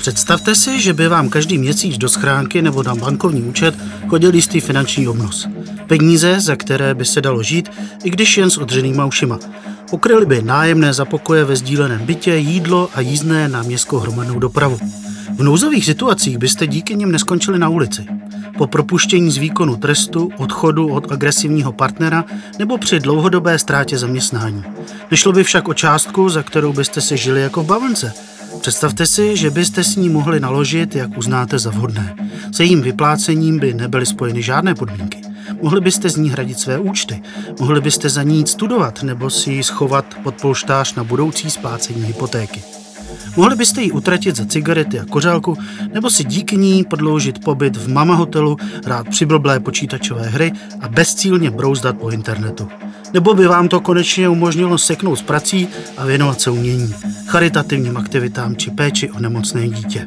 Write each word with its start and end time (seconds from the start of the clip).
Představte 0.00 0.54
si, 0.54 0.80
že 0.80 0.92
by 0.92 1.08
vám 1.08 1.28
každý 1.28 1.58
měsíc 1.58 1.98
do 1.98 2.08
schránky 2.08 2.62
nebo 2.62 2.82
na 2.82 2.94
bankovní 2.94 3.42
účet 3.42 3.74
chodil 4.08 4.34
jistý 4.34 4.60
finanční 4.60 5.08
obnos. 5.08 5.48
Peníze, 5.86 6.40
za 6.40 6.56
které 6.56 6.94
by 6.94 7.04
se 7.04 7.20
dalo 7.20 7.42
žít, 7.42 7.70
i 8.04 8.10
když 8.10 8.38
jen 8.38 8.50
s 8.50 8.58
odřenýma 8.58 9.06
ušima. 9.06 9.38
Pokryli 9.90 10.26
by 10.26 10.42
nájemné 10.42 10.92
za 10.92 11.04
pokoje 11.04 11.44
ve 11.44 11.56
sdíleném 11.56 12.06
bytě, 12.06 12.36
jídlo 12.36 12.90
a 12.94 13.00
jízdné 13.00 13.48
na 13.48 13.62
městskou 13.62 13.98
hromadnou 13.98 14.38
dopravu. 14.38 14.78
V 15.36 15.42
nouzových 15.42 15.84
situacích 15.84 16.38
byste 16.38 16.66
díky 16.66 16.96
nim 16.96 17.12
neskončili 17.12 17.58
na 17.58 17.68
ulici. 17.68 18.06
Po 18.58 18.66
propuštění 18.66 19.30
z 19.30 19.36
výkonu 19.36 19.76
trestu, 19.76 20.30
odchodu 20.36 20.88
od 20.88 21.12
agresivního 21.12 21.72
partnera 21.72 22.24
nebo 22.58 22.78
při 22.78 23.00
dlouhodobé 23.00 23.58
ztrátě 23.58 23.98
zaměstnání. 23.98 24.64
Nešlo 25.10 25.32
by 25.32 25.44
však 25.44 25.68
o 25.68 25.74
částku, 25.74 26.28
za 26.28 26.42
kterou 26.42 26.72
byste 26.72 27.00
se 27.00 27.16
žili 27.16 27.40
jako 27.40 27.62
v 27.62 27.66
bavlnce. 27.66 28.12
Představte 28.58 29.06
si, 29.06 29.36
že 29.36 29.50
byste 29.50 29.84
s 29.84 29.96
ní 29.96 30.08
mohli 30.08 30.40
naložit, 30.40 30.96
jak 30.96 31.18
uznáte 31.18 31.58
za 31.58 31.70
vhodné. 31.70 32.16
Se 32.52 32.64
jejím 32.64 32.82
vyplácením 32.82 33.58
by 33.58 33.74
nebyly 33.74 34.06
spojeny 34.06 34.42
žádné 34.42 34.74
podmínky. 34.74 35.20
Mohli 35.62 35.80
byste 35.80 36.08
z 36.10 36.16
ní 36.16 36.30
hradit 36.30 36.58
své 36.58 36.78
účty, 36.78 37.22
mohli 37.60 37.80
byste 37.80 38.08
za 38.08 38.22
ní 38.22 38.46
studovat 38.46 39.02
nebo 39.02 39.30
si 39.30 39.52
ji 39.52 39.62
schovat 39.62 40.14
pod 40.22 40.34
polštář 40.34 40.94
na 40.94 41.04
budoucí 41.04 41.50
splácení 41.50 42.04
hypotéky. 42.04 42.62
Mohli 43.36 43.56
byste 43.56 43.82
ji 43.82 43.90
utratit 43.90 44.36
za 44.36 44.44
cigarety 44.46 45.00
a 45.00 45.04
kořálku, 45.04 45.56
nebo 45.94 46.10
si 46.10 46.24
díky 46.24 46.56
ní 46.56 46.84
podloužit 46.84 47.44
pobyt 47.44 47.76
v 47.76 47.88
mama 47.88 48.14
hotelu, 48.14 48.56
rád 48.86 49.08
přiblblé 49.08 49.60
počítačové 49.60 50.28
hry 50.28 50.52
a 50.80 50.88
bezcílně 50.88 51.50
brouzdat 51.50 51.98
po 51.98 52.10
internetu. 52.10 52.68
Nebo 53.12 53.34
by 53.34 53.46
vám 53.46 53.68
to 53.68 53.80
konečně 53.80 54.28
umožnilo 54.28 54.78
seknout 54.78 55.18
s 55.18 55.22
prací 55.22 55.68
a 55.96 56.04
věnovat 56.04 56.40
se 56.40 56.50
umění, 56.50 56.94
charitativním 57.26 57.96
aktivitám 57.96 58.56
či 58.56 58.70
péči 58.70 59.10
o 59.10 59.20
nemocné 59.20 59.68
dítě. 59.68 60.06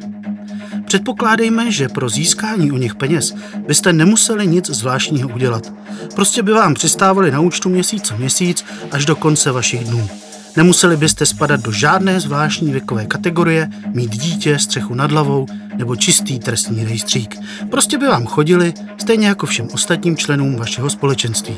Předpokládejme, 0.84 1.70
že 1.70 1.88
pro 1.88 2.08
získání 2.08 2.72
u 2.72 2.76
nich 2.76 2.94
peněz 2.94 3.34
byste 3.66 3.92
nemuseli 3.92 4.46
nic 4.46 4.70
zvláštního 4.70 5.28
udělat. 5.28 5.72
Prostě 6.14 6.42
by 6.42 6.52
vám 6.52 6.74
přistávali 6.74 7.30
na 7.30 7.40
účtu 7.40 7.68
měsíc 7.68 8.02
co 8.06 8.16
měsíc 8.16 8.64
až 8.90 9.04
do 9.04 9.16
konce 9.16 9.52
vašich 9.52 9.84
dnů. 9.84 10.08
Nemuseli 10.56 10.96
byste 10.96 11.26
spadat 11.26 11.60
do 11.60 11.72
žádné 11.72 12.20
zvláštní 12.20 12.72
věkové 12.72 13.06
kategorie, 13.06 13.68
mít 13.86 14.10
dítě, 14.10 14.58
střechu 14.58 14.94
nad 14.94 15.10
hlavou 15.10 15.46
nebo 15.76 15.96
čistý 15.96 16.38
trestní 16.38 16.84
rejstřík. 16.84 17.36
Prostě 17.70 17.98
by 17.98 18.06
vám 18.06 18.26
chodili, 18.26 18.74
stejně 18.98 19.28
jako 19.28 19.46
všem 19.46 19.68
ostatním 19.72 20.16
členům 20.16 20.56
vašeho 20.56 20.90
společenství. 20.90 21.56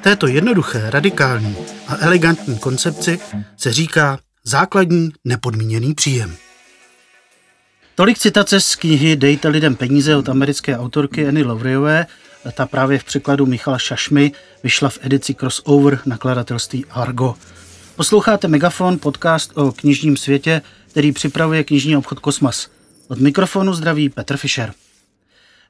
Této 0.00 0.26
jednoduché, 0.26 0.90
radikální 0.90 1.56
a 1.88 1.96
elegantní 2.00 2.58
koncepci 2.58 3.18
se 3.56 3.72
říká 3.72 4.18
základní 4.44 5.10
nepodmíněný 5.24 5.94
příjem. 5.94 6.36
Tolik 7.94 8.18
citace 8.18 8.60
z 8.60 8.76
knihy 8.76 9.16
Dejte 9.16 9.48
lidem 9.48 9.74
peníze 9.74 10.16
od 10.16 10.28
americké 10.28 10.78
autorky 10.78 11.28
Annie 11.28 11.46
Lovriové. 11.46 12.06
Ta 12.52 12.66
právě 12.66 12.98
v 12.98 13.04
překladu 13.04 13.46
Michala 13.46 13.78
Šašmy 13.78 14.32
vyšla 14.62 14.88
v 14.88 14.98
edici 15.02 15.34
Crossover 15.34 16.00
nakladatelství 16.06 16.84
Argo. 16.90 17.34
Posloucháte 18.00 18.48
Megafon, 18.48 18.98
podcast 18.98 19.58
o 19.58 19.72
knižním 19.72 20.16
světě, 20.16 20.62
který 20.90 21.12
připravuje 21.12 21.64
knižní 21.64 21.96
obchod 21.96 22.18
Kosmas. 22.18 22.70
Od 23.08 23.20
mikrofonu 23.20 23.74
zdraví 23.74 24.08
Petr 24.08 24.36
Fischer. 24.36 24.72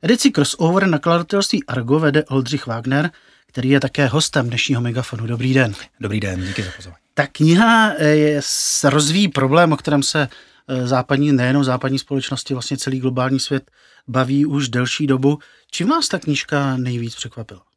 Edici 0.03 0.31
Crossover 0.31 0.87
nakladatelství 0.87 1.65
Argo 1.65 1.99
vede 1.99 2.25
Oldřich 2.25 2.67
Wagner, 2.67 3.11
který 3.47 3.69
je 3.69 3.81
také 3.81 4.07
hostem 4.07 4.49
dnešního 4.49 4.81
Megafonu. 4.81 5.27
Dobrý 5.27 5.55
den. 5.55 5.75
Dobrý 6.01 6.21
den, 6.21 6.47
díky 6.47 6.63
za 6.63 6.71
pozvání. 6.77 6.97
Ta 7.15 7.27
kniha 7.27 7.93
eh, 7.99 8.07
je, 8.09 8.41
rozvíjí 8.85 9.29
problém, 9.29 9.73
o 9.73 9.77
kterém 9.77 10.03
se 10.03 10.29
eh, 10.69 10.87
západní, 10.87 11.33
nejenom 11.33 11.65
západní 11.65 11.99
společnosti, 11.99 12.55
vlastně 12.55 12.77
celý 12.77 13.01
globální 13.01 13.41
svět 13.41 13.71
baví 14.09 14.47
už 14.47 14.69
delší 14.69 15.07
dobu. 15.07 15.39
Čím 15.71 15.89
vás 15.89 16.09
ta 16.09 16.19
knížka 16.19 16.77
nejvíc 16.77 17.15
překvapila? 17.15 17.70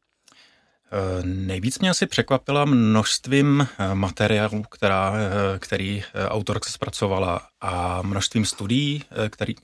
Eh, 0.93 1.23
nejvíc 1.25 1.79
mě 1.79 1.89
asi 1.89 2.05
překvapila 2.05 2.65
množstvím 2.65 3.67
eh, 3.79 3.95
materiálů, 3.95 4.63
která, 4.63 5.13
eh, 5.15 5.59
který 5.59 6.03
autorka 6.27 6.69
zpracovala 6.69 7.41
a 7.61 8.01
množstvím 8.01 8.45
studií, 8.45 9.03
který, 9.29 9.55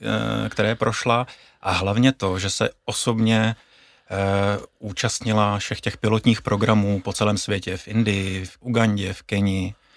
které 0.49 0.75
prošla 0.75 1.27
a 1.61 1.71
hlavně 1.71 2.11
to, 2.11 2.39
že 2.39 2.49
se 2.49 2.69
osobně 2.85 3.55
účastnila 4.79 5.59
všech 5.59 5.81
těch 5.81 5.97
pilotních 5.97 6.41
programů 6.41 7.01
po 7.01 7.13
celém 7.13 7.37
světě, 7.37 7.77
v 7.77 7.87
Indii, 7.87 8.45
v 8.45 8.57
Ugandě, 8.59 9.13
v 9.13 9.23
Kenii, 9.23 9.73
Eh, 9.73 9.88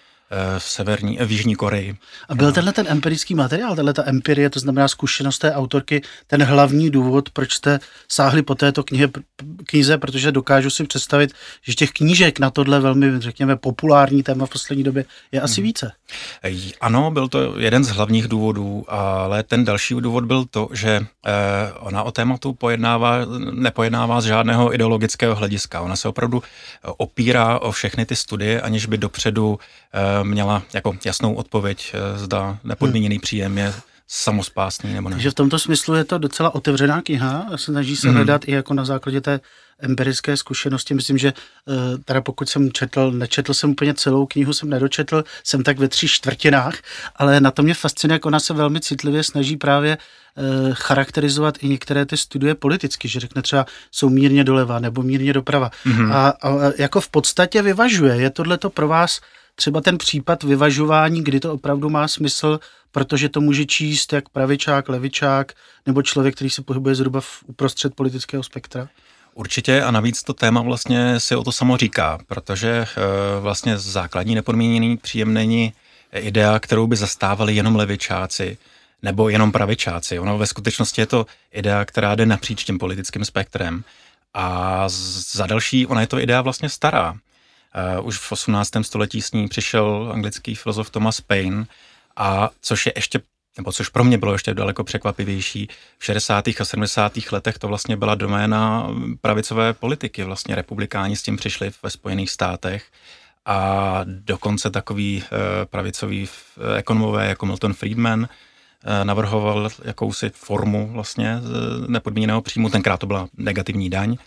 v 0.57 0.63
severní, 0.63 1.17
v 1.21 1.31
Jižní 1.31 1.55
Koreji. 1.55 1.97
A 2.29 2.35
byl 2.35 2.51
tenhle 2.51 2.73
ten 2.73 2.85
empirický 2.89 3.35
materiál, 3.35 3.75
tenhle 3.75 3.93
ta 3.93 4.03
empirie, 4.05 4.49
to 4.49 4.59
znamená 4.59 4.87
zkušenost 4.87 5.39
té 5.39 5.53
autorky, 5.53 6.01
ten 6.27 6.43
hlavní 6.43 6.89
důvod, 6.89 7.29
proč 7.29 7.53
jste 7.53 7.79
sáhli 8.09 8.41
po 8.41 8.55
této 8.55 8.83
knihe, 8.83 9.09
knize, 9.65 9.97
protože 9.97 10.31
dokážu 10.31 10.69
si 10.69 10.83
představit, 10.83 11.33
že 11.61 11.73
těch 11.73 11.91
knížek 11.91 12.39
na 12.39 12.49
tohle 12.49 12.79
velmi, 12.79 13.19
řekněme, 13.19 13.55
populární 13.55 14.23
téma 14.23 14.45
v 14.45 14.49
poslední 14.49 14.83
době 14.83 15.05
je 15.31 15.41
asi 15.41 15.61
hmm. 15.61 15.67
více. 15.67 15.91
Ano, 16.81 17.11
byl 17.11 17.27
to 17.27 17.59
jeden 17.59 17.83
z 17.83 17.89
hlavních 17.89 18.27
důvodů, 18.27 18.85
ale 18.87 19.43
ten 19.43 19.65
další 19.65 19.95
důvod 19.95 20.25
byl 20.25 20.45
to, 20.45 20.69
že 20.73 20.89
eh, 21.25 21.31
ona 21.79 22.03
o 22.03 22.11
tématu 22.11 22.53
pojednává, 22.53 23.17
nepojednává 23.51 24.21
z 24.21 24.25
žádného 24.25 24.73
ideologického 24.73 25.35
hlediska. 25.35 25.81
Ona 25.81 25.95
se 25.95 26.07
opravdu 26.07 26.43
opírá 26.97 27.59
o 27.59 27.71
všechny 27.71 28.05
ty 28.05 28.15
studie, 28.15 28.61
aniž 28.61 28.85
by 28.85 28.97
dopředu 28.97 29.59
Eh, 29.95 30.12
měla 30.23 30.63
jako 30.73 30.95
jasnou 31.05 31.33
odpověď, 31.33 31.93
eh, 31.93 32.19
zda 32.19 32.57
nepodmíněný 32.63 33.19
příjem 33.19 33.57
je 33.57 33.73
samospásný 34.07 34.93
nebo 34.93 35.09
ne. 35.09 35.15
Takže 35.15 35.31
v 35.31 35.33
tomto 35.33 35.59
smyslu 35.59 35.95
je 35.95 36.03
to 36.03 36.17
docela 36.17 36.55
otevřená 36.55 37.01
kniha 37.01 37.47
a 37.51 37.57
snaží 37.57 37.95
se 37.95 38.07
mm. 38.07 38.15
hledat 38.15 38.47
i 38.47 38.51
jako 38.51 38.73
na 38.73 38.85
základě 38.85 39.21
té 39.21 39.39
empirické 39.79 40.37
zkušenosti. 40.37 40.93
Myslím, 40.93 41.17
že 41.17 41.33
eh, 41.33 41.97
teda 42.05 42.21
pokud 42.21 42.49
jsem 42.49 42.71
četl, 42.71 43.11
nečetl 43.11 43.53
jsem 43.53 43.69
úplně 43.69 43.93
celou 43.93 44.25
knihu, 44.25 44.53
jsem 44.53 44.69
nedočetl, 44.69 45.23
jsem 45.43 45.63
tak 45.63 45.79
ve 45.79 45.87
tři 45.87 46.07
čtvrtinách, 46.07 46.75
ale 47.15 47.41
na 47.41 47.51
to 47.51 47.63
mě 47.63 47.73
fascinuje, 47.73 48.15
jak 48.15 48.25
ona 48.25 48.39
se 48.39 48.53
velmi 48.53 48.79
citlivě 48.79 49.23
snaží 49.23 49.57
právě 49.57 49.97
charakterizovat 50.73 51.63
i 51.63 51.69
některé 51.69 52.05
ty 52.05 52.17
studie 52.17 52.55
politicky, 52.55 53.07
že 53.07 53.19
řekne 53.19 53.41
třeba 53.41 53.65
jsou 53.91 54.09
mírně 54.09 54.43
doleva 54.43 54.79
nebo 54.79 55.03
mírně 55.03 55.33
doprava. 55.33 55.71
Mm-hmm. 55.85 56.13
A, 56.13 56.27
a 56.29 56.71
jako 56.77 57.01
v 57.01 57.09
podstatě 57.09 57.61
vyvažuje. 57.61 58.15
Je 58.15 58.29
tohle 58.29 58.57
to 58.57 58.69
pro 58.69 58.87
vás 58.87 59.21
třeba 59.55 59.81
ten 59.81 59.97
případ 59.97 60.43
vyvažování, 60.43 61.23
kdy 61.23 61.39
to 61.39 61.53
opravdu 61.53 61.89
má 61.89 62.07
smysl, 62.07 62.59
protože 62.91 63.29
to 63.29 63.41
může 63.41 63.65
číst 63.65 64.13
jak 64.13 64.29
pravičák, 64.29 64.89
levičák, 64.89 65.53
nebo 65.85 66.01
člověk, 66.01 66.35
který 66.35 66.49
se 66.49 66.61
pohybuje 66.61 66.95
zhruba 66.95 67.21
v 67.21 67.43
uprostřed 67.47 67.95
politického 67.95 68.43
spektra? 68.43 68.89
Určitě 69.33 69.83
a 69.83 69.91
navíc 69.91 70.23
to 70.23 70.33
téma 70.33 70.61
vlastně 70.61 71.19
si 71.19 71.35
o 71.35 71.43
to 71.43 71.51
samo 71.51 71.77
říká, 71.77 72.19
protože 72.27 72.69
e, 72.69 72.85
vlastně 73.39 73.77
základní 73.77 74.35
nepodmíněný 74.35 74.97
příjem 74.97 75.33
není 75.33 75.73
idea, 76.15 76.59
kterou 76.59 76.87
by 76.87 76.95
zastávali 76.95 77.55
jenom 77.55 77.75
levičáci 77.75 78.57
nebo 79.01 79.29
jenom 79.29 79.51
pravičáci. 79.51 80.19
Ono 80.19 80.37
ve 80.37 80.47
skutečnosti 80.47 81.01
je 81.01 81.05
to 81.05 81.25
idea, 81.51 81.85
která 81.85 82.15
jde 82.15 82.25
napříč 82.25 82.63
tím 82.63 82.79
politickým 82.79 83.25
spektrem. 83.25 83.83
A 84.33 84.83
za 84.87 85.47
další, 85.47 85.87
ona 85.87 86.01
je 86.01 86.07
to 86.07 86.19
idea 86.19 86.41
vlastně 86.41 86.69
stará. 86.69 87.15
Uh, 87.99 88.07
už 88.07 88.17
v 88.17 88.31
18. 88.31 88.71
století 88.81 89.21
s 89.21 89.31
ní 89.31 89.47
přišel 89.47 90.09
anglický 90.13 90.55
filozof 90.55 90.89
Thomas 90.89 91.21
Paine, 91.21 91.65
a 92.15 92.49
což 92.61 92.85
je 92.85 92.93
ještě 92.95 93.19
nebo 93.57 93.71
což 93.71 93.89
pro 93.89 94.03
mě 94.03 94.17
bylo 94.17 94.33
ještě 94.33 94.53
daleko 94.53 94.83
překvapivější, 94.83 95.67
v 95.97 96.05
60. 96.05 96.47
a 96.47 96.65
70. 96.65 97.13
letech 97.31 97.57
to 97.57 97.67
vlastně 97.67 97.97
byla 97.97 98.15
doména 98.15 98.89
pravicové 99.21 99.73
politiky, 99.73 100.23
vlastně 100.23 100.55
republikáni 100.55 101.15
s 101.15 101.21
tím 101.21 101.37
přišli 101.37 101.71
ve 101.83 101.89
Spojených 101.89 102.31
státech 102.31 102.85
a 103.45 103.99
dokonce 104.05 104.69
takový 104.69 105.23
uh, 105.23 105.37
pravicoví 105.65 106.29
ekonomové 106.77 107.27
jako 107.27 107.45
Milton 107.45 107.73
Friedman 107.73 108.27
navrhoval 109.03 109.69
jakousi 109.83 110.31
formu 110.33 110.89
vlastně 110.93 111.37
nepodmíněného 111.87 112.41
příjmu, 112.41 112.69
tenkrát 112.69 112.97
to 112.97 113.07
byla 113.07 113.27
negativní 113.37 113.89
daň, 113.89 114.17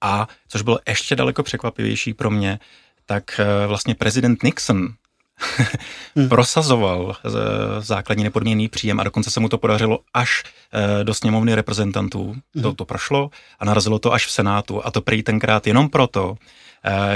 a 0.00 0.28
což 0.48 0.62
bylo 0.62 0.78
ještě 0.88 1.16
daleko 1.16 1.42
překvapivější 1.42 2.14
pro 2.14 2.30
mě, 2.30 2.58
tak 3.06 3.40
eh, 3.40 3.66
vlastně 3.66 3.94
prezident 3.94 4.42
Nixon 4.42 4.88
hmm. 6.16 6.28
prosazoval 6.28 7.16
eh, 7.16 7.30
základní 7.80 8.24
nepodmíněný 8.24 8.68
příjem 8.68 9.00
a 9.00 9.04
dokonce 9.04 9.30
se 9.30 9.40
mu 9.40 9.48
to 9.48 9.58
podařilo 9.58 9.98
až 10.14 10.42
eh, 10.44 11.04
do 11.04 11.14
sněmovny 11.14 11.54
reprezentantů. 11.54 12.36
Hmm. 12.54 12.62
To, 12.62 12.74
to 12.74 12.84
prošlo 12.84 13.30
a 13.58 13.64
narazilo 13.64 13.98
to 13.98 14.12
až 14.12 14.26
v 14.26 14.30
Senátu 14.30 14.86
a 14.86 14.90
to 14.90 15.00
prý 15.00 15.22
tenkrát 15.22 15.66
jenom 15.66 15.88
proto, 15.88 16.34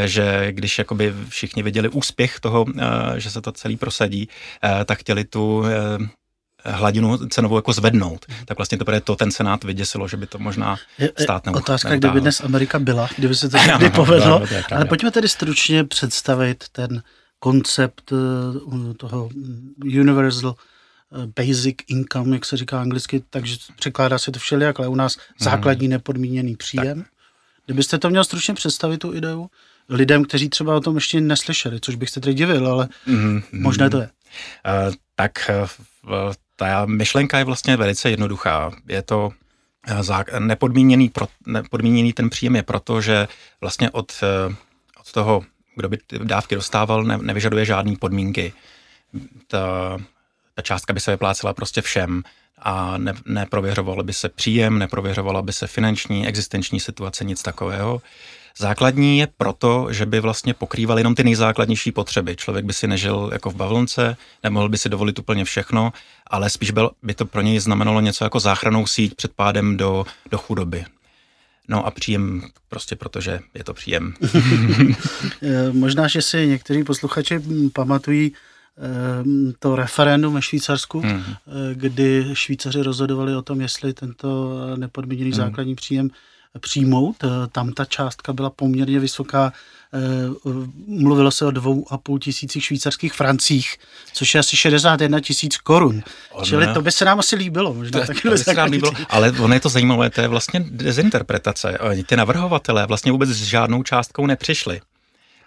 že 0.04 0.52
když 0.52 0.78
jakoby 0.78 1.14
všichni 1.28 1.62
viděli 1.62 1.88
úspěch 1.88 2.40
toho, 2.40 2.66
že 3.16 3.30
se 3.30 3.40
to 3.40 3.52
celý 3.52 3.76
prosadí, 3.76 4.28
tak 4.84 4.98
chtěli 4.98 5.24
tu 5.24 5.64
hladinu 6.64 7.28
cenovou 7.28 7.56
jako 7.56 7.72
zvednout. 7.72 8.26
Mhm. 8.28 8.38
Tak 8.44 8.58
vlastně 8.58 8.78
to 8.78 9.00
to 9.00 9.16
ten 9.16 9.30
Senát 9.30 9.64
vyděsilo, 9.64 10.08
že 10.08 10.16
by 10.16 10.26
to 10.26 10.38
možná 10.38 10.76
stát 11.18 11.46
nemohl. 11.46 11.58
Otázka, 11.58 11.96
kdyby 11.96 12.20
dnes 12.20 12.40
Amerika 12.40 12.78
byla, 12.78 13.08
kdyby 13.16 13.34
se 13.34 13.48
to 13.48 13.56
někdy 13.66 13.90
povedlo. 13.90 14.38
No, 14.38 14.46
to 14.46 14.74
Ale 14.74 14.84
pojďme 14.84 15.10
tedy 15.10 15.28
stručně 15.28 15.84
představit 15.84 16.64
ten 16.72 17.02
koncept 17.38 18.12
eh, 18.12 18.94
toho 18.94 19.30
Universal 19.84 20.54
basic 21.36 21.76
income, 21.88 22.34
jak 22.34 22.44
se 22.44 22.56
říká 22.56 22.80
anglicky, 22.80 23.22
takže 23.30 23.56
překládá 23.76 24.18
se 24.18 24.32
to 24.32 24.38
všelijak, 24.38 24.80
ale 24.80 24.88
u 24.88 24.94
nás 24.94 25.16
mm. 25.16 25.22
základní 25.38 25.88
nepodmíněný 25.88 26.56
příjem. 26.56 27.02
Tak. 27.02 27.12
Kdybyste 27.66 27.98
to 27.98 28.10
měl 28.10 28.24
stručně 28.24 28.54
představit, 28.54 28.98
tu 28.98 29.14
ideu, 29.14 29.46
lidem, 29.88 30.24
kteří 30.24 30.48
třeba 30.48 30.76
o 30.76 30.80
tom 30.80 30.94
ještě 30.94 31.20
neslyšeli, 31.20 31.80
což 31.80 31.94
bych 31.94 32.10
se 32.10 32.20
tedy 32.20 32.34
divil, 32.34 32.68
ale 32.68 32.88
mm. 33.06 33.42
možné 33.52 33.90
to 33.90 34.00
je. 34.00 34.10
Uh, 34.88 34.94
tak 35.16 35.50
uh, 36.04 36.32
ta 36.62 36.86
myšlenka 36.86 37.38
je 37.38 37.44
vlastně 37.44 37.76
velice 37.76 38.10
jednoduchá. 38.10 38.70
Je 38.88 39.02
to 39.02 39.30
nepodmíněný, 40.38 41.08
pro, 41.08 41.28
nepodmíněný 41.46 42.12
ten 42.12 42.30
příjem 42.30 42.56
je 42.56 42.62
proto, 42.62 43.00
že 43.00 43.28
vlastně 43.60 43.90
od, 43.90 44.12
od 45.00 45.12
toho, 45.12 45.42
kdo 45.76 45.88
by 45.88 45.96
ty 45.96 46.18
dávky 46.18 46.54
dostával, 46.54 47.04
ne, 47.04 47.18
nevyžaduje 47.22 47.64
žádné 47.64 47.96
podmínky. 47.96 48.52
Ta, 49.46 49.98
ta 50.54 50.62
částka 50.62 50.92
by 50.92 51.00
se 51.00 51.10
vyplácela 51.10 51.54
prostě 51.54 51.82
všem 51.82 52.22
a 52.58 52.98
ne, 52.98 53.14
neprověřovalo 53.26 54.02
by 54.02 54.12
se 54.12 54.28
příjem, 54.28 54.78
neprověřovala 54.78 55.42
by 55.42 55.52
se 55.52 55.66
finanční, 55.66 56.26
existenční 56.26 56.80
situace, 56.80 57.24
nic 57.24 57.42
takového. 57.42 58.02
Základní 58.58 59.18
je 59.18 59.26
proto, 59.26 59.86
že 59.90 60.06
by 60.06 60.20
vlastně 60.20 60.54
pokrýval 60.54 60.98
jenom 60.98 61.14
ty 61.14 61.24
nejzákladnější 61.24 61.92
potřeby. 61.92 62.36
Člověk 62.36 62.64
by 62.64 62.72
si 62.72 62.86
nežil 62.86 63.30
jako 63.32 63.50
v 63.50 63.54
bavlnce, 63.54 64.16
nemohl 64.42 64.68
by 64.68 64.78
si 64.78 64.88
dovolit 64.88 65.18
úplně 65.18 65.44
všechno, 65.44 65.92
ale 66.32 66.50
spíš 66.50 66.70
byl, 66.70 66.90
by 67.02 67.14
to 67.14 67.26
pro 67.26 67.40
něj 67.40 67.60
znamenalo 67.60 68.00
něco 68.00 68.24
jako 68.24 68.40
záchranou 68.40 68.86
síť 68.86 69.14
před 69.14 69.32
pádem 69.32 69.76
do, 69.76 70.04
do 70.30 70.38
chudoby. 70.38 70.84
No 71.68 71.86
a 71.86 71.90
příjem 71.90 72.42
prostě 72.68 72.96
protože 72.96 73.40
je 73.54 73.64
to 73.64 73.74
příjem. 73.74 74.14
Možná, 75.72 76.08
že 76.08 76.22
si 76.22 76.46
někteří 76.46 76.84
posluchači 76.84 77.42
pamatují 77.72 78.32
Ehm, 78.78 79.52
to 79.58 79.76
referendum 79.76 80.34
ve 80.34 80.42
Švýcarsku, 80.42 81.00
hmm. 81.00 81.24
kdy 81.74 82.26
Švýcaři 82.32 82.82
rozhodovali 82.82 83.36
o 83.36 83.42
tom, 83.42 83.60
jestli 83.60 83.94
tento 83.94 84.56
nepodmíněný 84.76 85.30
hmm. 85.30 85.36
základní 85.36 85.74
příjem 85.74 86.10
přijmout. 86.60 87.16
Eh, 87.24 87.28
tam 87.52 87.72
ta 87.72 87.84
částka 87.84 88.32
byla 88.32 88.50
poměrně 88.50 89.00
vysoká. 89.00 89.52
Mluvilo 90.86 91.30
se 91.30 91.46
o 91.46 91.50
dvou 91.50 91.86
a 91.90 91.98
půl 91.98 92.18
tisících 92.18 92.64
švýcarských 92.64 93.12
francích, 93.12 93.76
což 94.12 94.34
je 94.34 94.38
asi 94.38 94.56
61 94.56 95.20
tisíc 95.20 95.56
korun. 95.56 96.02
Čili 96.42 96.66
to 96.74 96.82
by 96.82 96.92
se 96.92 97.04
nám 97.04 97.18
asi 97.18 97.36
líbilo. 97.36 97.74
Možná 97.74 98.06
to, 98.06 98.12
to 98.22 98.30
by 98.30 98.38
se 98.38 98.54
nám 98.54 98.70
líbilo, 98.70 98.92
ale 99.08 99.32
ono 99.32 99.54
je 99.54 99.60
to 99.60 99.68
zajímavé, 99.68 100.10
to 100.10 100.20
je 100.20 100.28
vlastně 100.28 100.64
dezinterpretace. 100.70 101.78
Ty 102.06 102.16
navrhovatelé 102.16 102.86
vlastně 102.86 103.12
vůbec 103.12 103.30
s 103.30 103.42
žádnou 103.42 103.82
částkou 103.82 104.26
nepřišli. 104.26 104.80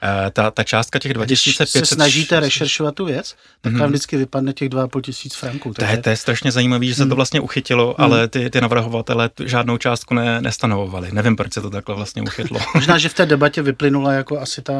Eh, 0.05 0.31
ta, 0.31 0.51
ta 0.51 0.63
částka 0.63 0.99
těch 0.99 1.13
2500... 1.13 1.79
Když 1.79 1.89
se 1.89 1.95
snažíte 1.95 2.39
rešeršovat 2.39 2.95
tu 2.95 3.05
věc, 3.05 3.35
tak 3.61 3.73
mm-hmm. 3.73 3.79
vám 3.79 3.89
vždycky 3.89 4.17
vypadne 4.17 4.53
těch 4.53 4.69
2,5 4.69 5.01
tisíc 5.01 5.35
franků. 5.35 5.73
Takže... 5.73 5.87
To, 5.87 5.97
je, 5.97 6.01
to 6.03 6.09
je 6.09 6.17
strašně 6.17 6.51
zajímavé, 6.51 6.85
že 6.85 6.95
se 6.95 7.01
to 7.01 7.05
mhm. 7.05 7.15
vlastně 7.15 7.39
uchytilo, 7.39 7.95
mm. 7.97 8.03
ale 8.03 8.27
ty, 8.27 8.49
ty 8.49 8.61
navrhovatele 8.61 9.29
žádnou 9.45 9.77
částku 9.77 10.13
ne, 10.13 10.41
nestanovovali. 10.41 11.09
Nevím, 11.11 11.35
proč 11.35 11.53
se 11.53 11.61
to 11.61 11.69
takhle 11.69 11.95
vlastně 11.95 12.21
uchytlo. 12.21 12.59
Možná, 12.75 12.97
že 12.97 13.09
v 13.09 13.13
té 13.13 13.25
debatě 13.25 13.61
vyplynula 13.61 14.13
jako 14.13 14.39
asi 14.39 14.61
ta 14.61 14.73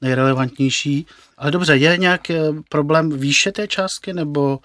nejrelevantnější. 0.00 1.06
Ale 1.38 1.50
dobře, 1.50 1.76
je 1.76 1.96
nějaký 1.96 2.34
problém 2.68 3.18
výše 3.18 3.52
té 3.52 3.68
částky, 3.68 4.12
nebo 4.12 4.58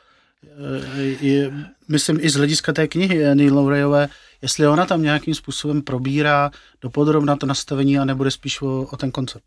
eh, 0.43 1.25
je, 1.25 1.51
myslím 1.87 2.17
i 2.21 2.29
z 2.29 2.35
hlediska 2.35 2.73
té 2.73 2.87
knihy 2.87 3.27
Annie 3.27 3.51
Laurejové, 3.51 4.09
jestli 4.41 4.67
ona 4.67 4.85
tam 4.85 5.01
nějakým 5.01 5.35
způsobem 5.35 5.81
probírá 5.81 6.51
dopodrobna 6.81 7.35
to 7.35 7.45
nastavení 7.45 7.99
a 7.99 8.05
nebude 8.05 8.31
spíš 8.31 8.61
o, 8.61 8.87
o 8.91 8.97
ten 8.97 9.11
koncept. 9.11 9.45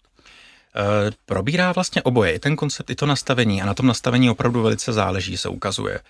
Eh, 0.76 1.10
probírá 1.26 1.72
vlastně 1.72 2.02
oboje, 2.02 2.32
i 2.32 2.38
ten 2.38 2.56
koncept, 2.56 2.90
i 2.90 2.94
to 2.94 3.06
nastavení 3.06 3.62
a 3.62 3.66
na 3.66 3.74
tom 3.74 3.86
nastavení 3.86 4.30
opravdu 4.30 4.62
velice 4.62 4.92
záleží, 4.92 5.36
se 5.36 5.48
ukazuje. 5.48 6.00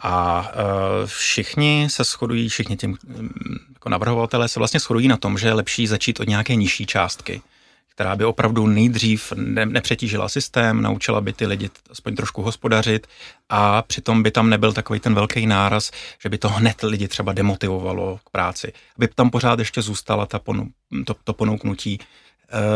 A 0.00 0.40
uh, 0.40 1.06
všichni 1.06 1.88
se 1.90 2.04
shodují, 2.04 2.48
všichni 2.48 2.76
tím 2.76 2.96
mm, 3.06 3.58
jako 3.74 3.88
navrhovatelé 3.88 4.48
se 4.48 4.60
vlastně 4.60 4.80
shodují 4.80 5.08
na 5.08 5.16
tom, 5.16 5.38
že 5.38 5.48
je 5.48 5.52
lepší 5.52 5.86
začít 5.86 6.20
od 6.20 6.28
nějaké 6.28 6.54
nižší 6.54 6.86
částky, 6.86 7.42
která 7.88 8.16
by 8.16 8.24
opravdu 8.24 8.66
nejdřív 8.66 9.32
ne, 9.36 9.66
nepřetížila 9.66 10.28
systém, 10.28 10.82
naučila 10.82 11.20
by 11.20 11.32
ty 11.32 11.46
lidi 11.46 11.70
aspoň 11.90 12.16
trošku 12.16 12.42
hospodařit 12.42 13.06
a 13.48 13.82
přitom 13.82 14.22
by 14.22 14.30
tam 14.30 14.50
nebyl 14.50 14.72
takový 14.72 15.00
ten 15.00 15.14
velký 15.14 15.46
náraz, 15.46 15.90
že 16.22 16.28
by 16.28 16.38
to 16.38 16.48
hned 16.48 16.82
lidi 16.82 17.08
třeba 17.08 17.32
demotivovalo 17.32 18.20
k 18.24 18.30
práci. 18.30 18.72
Aby 18.96 19.08
tam 19.08 19.30
pořád 19.30 19.58
ještě 19.58 19.82
zůstala 19.82 20.26
ta 20.26 20.38
ponu, 20.38 20.68
to, 21.04 21.14
to 21.24 21.32
ponouknutí 21.32 21.98
Eh, 21.98 22.27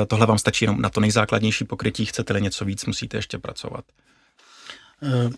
tohle 0.06 0.26
vám 0.26 0.38
stačí 0.38 0.64
jenom 0.64 0.80
na 0.80 0.90
to 0.90 1.00
nejzákladnější 1.00 1.64
pokrytí, 1.64 2.04
chcete-li 2.04 2.42
něco 2.42 2.64
víc, 2.64 2.86
musíte 2.86 3.19
ještě 3.19 3.38
pracovat. 3.38 3.84
Eh, 5.02 5.30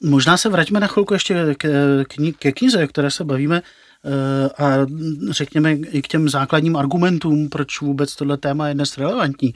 možná 0.00 0.36
se 0.36 0.48
vraťme 0.48 0.80
na 0.80 0.86
chvilku 0.86 1.14
ještě 1.14 1.54
ke, 1.54 1.70
ke 2.38 2.52
knize, 2.52 2.86
které 2.86 3.10
se 3.10 3.24
bavíme 3.24 3.62
eh, 3.62 4.62
a 4.64 4.86
řekněme 5.30 5.72
i 5.72 6.02
k 6.02 6.08
těm 6.08 6.28
základním 6.28 6.76
argumentům, 6.76 7.48
proč 7.48 7.80
vůbec 7.80 8.16
tohle 8.16 8.36
téma 8.36 8.68
je 8.68 8.74
dnes 8.74 8.98
relevantní. 8.98 9.54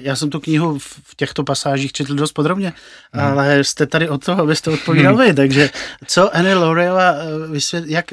Já 0.00 0.16
jsem 0.16 0.30
tu 0.30 0.40
knihu 0.40 0.78
v 0.78 1.14
těchto 1.16 1.44
pasážích 1.44 1.92
četl 1.92 2.14
dost 2.14 2.32
podrobně, 2.32 2.72
hmm. 3.12 3.24
ale 3.24 3.64
jste 3.64 3.86
tady 3.86 4.08
od 4.08 4.24
toho, 4.24 4.42
abyste 4.42 4.70
odpovídal 4.70 5.16
vy, 5.26 5.34
takže 5.34 5.70
co 6.06 6.36
Annie 6.36 6.54
Loriová 6.54 7.14
vysvět, 7.50 7.84
jak 7.86 8.04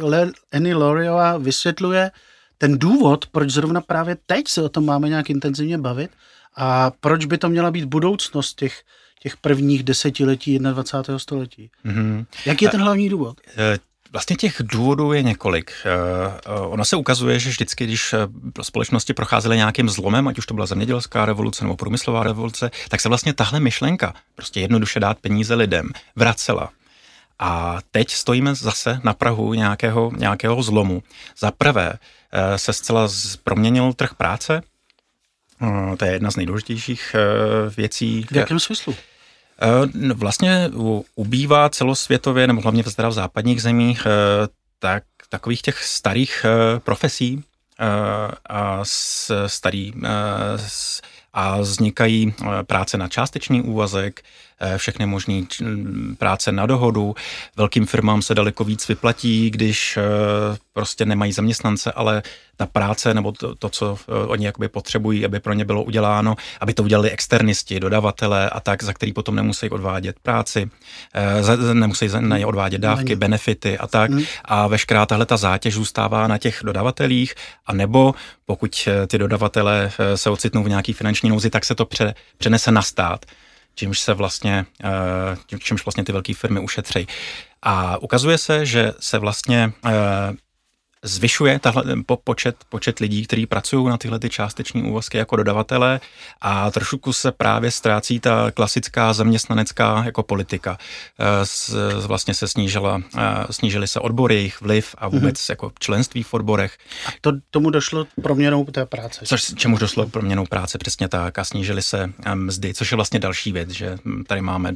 Annie 0.52 0.76
Loriová 0.76 1.38
vysvětluje 1.38 2.12
ten 2.58 2.80
důvod, 2.80 3.26
proč 3.26 3.50
zrovna 3.50 3.82
právě 3.82 4.18
teď 4.26 4.48
se 4.48 4.62
o 4.62 4.70
tom 4.70 4.86
máme 4.86 5.10
nějak 5.10 5.30
intenzivně 5.30 5.78
bavit 5.78 6.12
a 6.56 6.92
proč 7.00 7.26
by 7.26 7.38
to 7.38 7.50
měla 7.50 7.72
být 7.72 7.86
budoucnost 7.86 8.54
těch, 8.54 8.82
těch 9.20 9.38
prvních 9.38 9.84
desetiletí 9.84 10.60
21. 10.60 11.20
století. 11.20 11.72
Mm-hmm. 11.86 12.26
Jaký 12.46 12.66
je 12.66 12.72
ten 12.72 12.82
hlavní 12.82 13.10
důvod? 13.10 13.38
E, 13.58 13.80
vlastně 14.12 14.36
těch 14.36 14.62
důvodů 14.64 15.14
je 15.14 15.24
několik. 15.24 15.72
E, 15.86 16.50
ono 16.52 16.86
se 16.86 16.96
ukazuje, 16.96 17.40
že 17.40 17.50
vždycky, 17.50 17.84
když 17.84 18.16
společnosti 18.62 19.14
procházely 19.14 19.58
nějakým 19.58 19.90
zlomem, 19.90 20.28
ať 20.28 20.38
už 20.38 20.46
to 20.46 20.54
byla 20.54 20.66
zemědělská 20.66 21.26
revoluce 21.26 21.64
nebo 21.64 21.76
průmyslová 21.76 22.24
revoluce, 22.24 22.72
tak 22.90 23.02
se 23.02 23.10
vlastně 23.10 23.34
tahle 23.34 23.60
myšlenka, 23.60 24.14
prostě 24.36 24.60
jednoduše 24.60 25.00
dát 25.00 25.18
peníze 25.20 25.56
lidem, 25.56 25.90
vracela. 26.16 26.70
A 27.40 27.80
teď 27.92 28.12
stojíme 28.12 28.56
zase 28.56 29.00
na 29.04 29.14
Prahu 29.14 29.54
nějakého, 29.54 30.12
nějakého 30.18 30.64
zlomu. 30.64 31.04
Za 31.40 31.52
prvé, 31.52 31.94
Eh, 31.94 31.98
se 32.56 32.74
zcela 32.74 33.08
proměnil 33.44 33.94
trh 33.94 34.14
práce. 34.14 34.62
Eh, 35.62 35.98
to 35.98 36.06
je 36.06 36.12
jedna 36.12 36.32
z 36.32 36.36
nejdůležitějších 36.36 37.16
eh, 37.16 37.70
věcí. 37.78 38.26
V 38.32 38.36
jakém 38.36 38.60
smyslu? 38.60 38.96
Vlastně 40.14 40.70
ubývá 41.16 41.70
celosvětově, 41.70 42.48
nebo 42.48 42.62
hlavně 42.62 42.84
v 42.84 42.88
západních 43.12 43.62
zemích, 43.62 44.08
tak 44.80 45.04
takových 45.30 45.62
těch 45.62 45.84
starých 45.84 46.46
profesí 46.80 47.44
a 48.50 48.80
starý 49.48 49.94
a 51.34 51.58
vznikají 51.62 52.34
práce 52.68 52.98
na 52.98 53.08
částečný 53.08 53.62
úvazek, 53.62 54.24
Eh, 54.60 54.78
všechny 54.78 55.06
možné 55.06 55.42
práce 56.18 56.52
na 56.52 56.66
dohodu. 56.66 57.16
Velkým 57.56 57.86
firmám 57.86 58.22
se 58.22 58.36
daleko 58.36 58.64
víc 58.64 58.88
vyplatí, 58.88 59.50
když 59.50 59.98
eh, 59.98 60.02
prostě 60.74 61.06
nemají 61.06 61.32
zaměstnance, 61.32 61.92
ale 61.92 62.24
ta 62.56 62.66
práce 62.66 63.14
nebo 63.14 63.32
to, 63.32 63.56
to 63.56 63.70
co 63.70 63.98
eh, 64.02 64.28
oni 64.28 64.46
jakoby 64.46 64.68
potřebují, 64.68 65.26
aby 65.26 65.40
pro 65.40 65.54
ně 65.54 65.66
bylo 65.66 65.84
uděláno, 65.84 66.36
aby 66.62 66.74
to 66.74 66.84
udělali 66.84 67.12
externisti, 67.12 67.80
dodavatelé 67.80 68.50
a 68.50 68.60
tak, 68.60 68.84
za 68.84 68.94
který 68.94 69.14
potom 69.14 69.36
nemusí 69.36 69.70
odvádět 69.70 70.20
práci, 70.20 70.70
nemusí 71.74 72.10
na 72.20 72.38
ně 72.38 72.46
odvádět 72.46 72.82
dávky, 72.82 73.16
benefity 73.16 73.78
a 73.78 73.88
tak. 73.88 74.12
Hmm. 74.12 74.24
A 74.46 74.68
veškerá 74.68 75.06
tahle 75.06 75.26
ta 75.26 75.38
zátěž 75.38 75.74
zůstává 75.74 76.28
na 76.28 76.38
těch 76.38 76.60
dodavatelích, 76.64 77.36
a 77.66 77.74
nebo 77.74 78.16
pokud 78.46 78.88
ty 79.08 79.18
dodavatelé 79.18 79.92
se 80.16 80.30
ocitnou 80.30 80.64
v 80.64 80.70
nějaký 80.70 80.94
finanční 80.94 81.27
nouzi, 81.30 81.50
tak 81.50 81.66
se 81.66 81.76
to 81.76 81.86
pře, 81.86 82.14
přenese 82.38 82.72
na 82.72 82.82
stát 82.82 83.26
čímž 83.78 84.00
se 84.00 84.14
vlastně, 84.14 84.66
eh, 84.84 85.58
čímž 85.60 85.86
vlastně 85.86 86.04
ty 86.04 86.12
velké 86.12 86.34
firmy 86.34 86.60
ušetří. 86.60 87.08
A 87.62 87.98
ukazuje 87.98 88.38
se, 88.38 88.66
že 88.66 88.94
se 89.00 89.18
vlastně 89.18 89.72
eh, 89.86 89.92
zvyšuje 91.04 91.60
tahle, 91.60 91.84
po, 92.06 92.18
počet, 92.18 92.56
počet 92.70 93.00
lidí, 93.00 93.26
kteří 93.26 93.46
pracují 93.46 93.88
na 93.88 93.98
tyhle 93.98 94.20
ty 94.20 94.30
částeční 94.30 94.84
úvazky 94.84 95.18
jako 95.18 95.36
dodavatelé 95.36 96.00
a 96.42 96.72
trošku 96.72 97.14
se 97.14 97.32
právě 97.32 97.72
ztrácí 97.72 98.20
ta 98.20 98.52
klasická 98.52 99.14
zaměstnanecká 99.14 100.04
jako 100.06 100.24
politika. 100.24 100.78
S, 101.44 101.76
vlastně 102.08 102.34
se 102.34 102.48
snížila, 102.48 103.02
snížily 103.52 103.88
se 103.88 104.00
odbory, 104.00 104.36
jejich 104.36 104.62
vliv 104.62 104.96
a 104.98 105.08
vůbec 105.08 105.36
mm-hmm. 105.36 105.52
jako 105.52 105.72
členství 105.80 106.24
v 106.24 106.34
odborech. 106.34 106.78
A 107.06 107.10
to, 107.22 107.32
tomu 107.52 107.70
došlo 107.70 108.06
proměnou 108.22 108.66
té 108.66 108.86
práce. 108.86 109.26
Což, 109.26 109.54
čemu 109.56 109.78
došlo 109.78 110.08
proměnou 110.08 110.46
práce, 110.46 110.78
přesně 110.78 111.08
tak 111.08 111.40
a 111.40 111.44
snížily 111.44 111.82
se 111.82 112.10
mzdy, 112.34 112.74
což 112.74 112.92
je 112.92 112.96
vlastně 112.96 113.20
další 113.20 113.52
věc, 113.52 113.70
že 113.70 113.98
tady 114.28 114.42
máme 114.42 114.74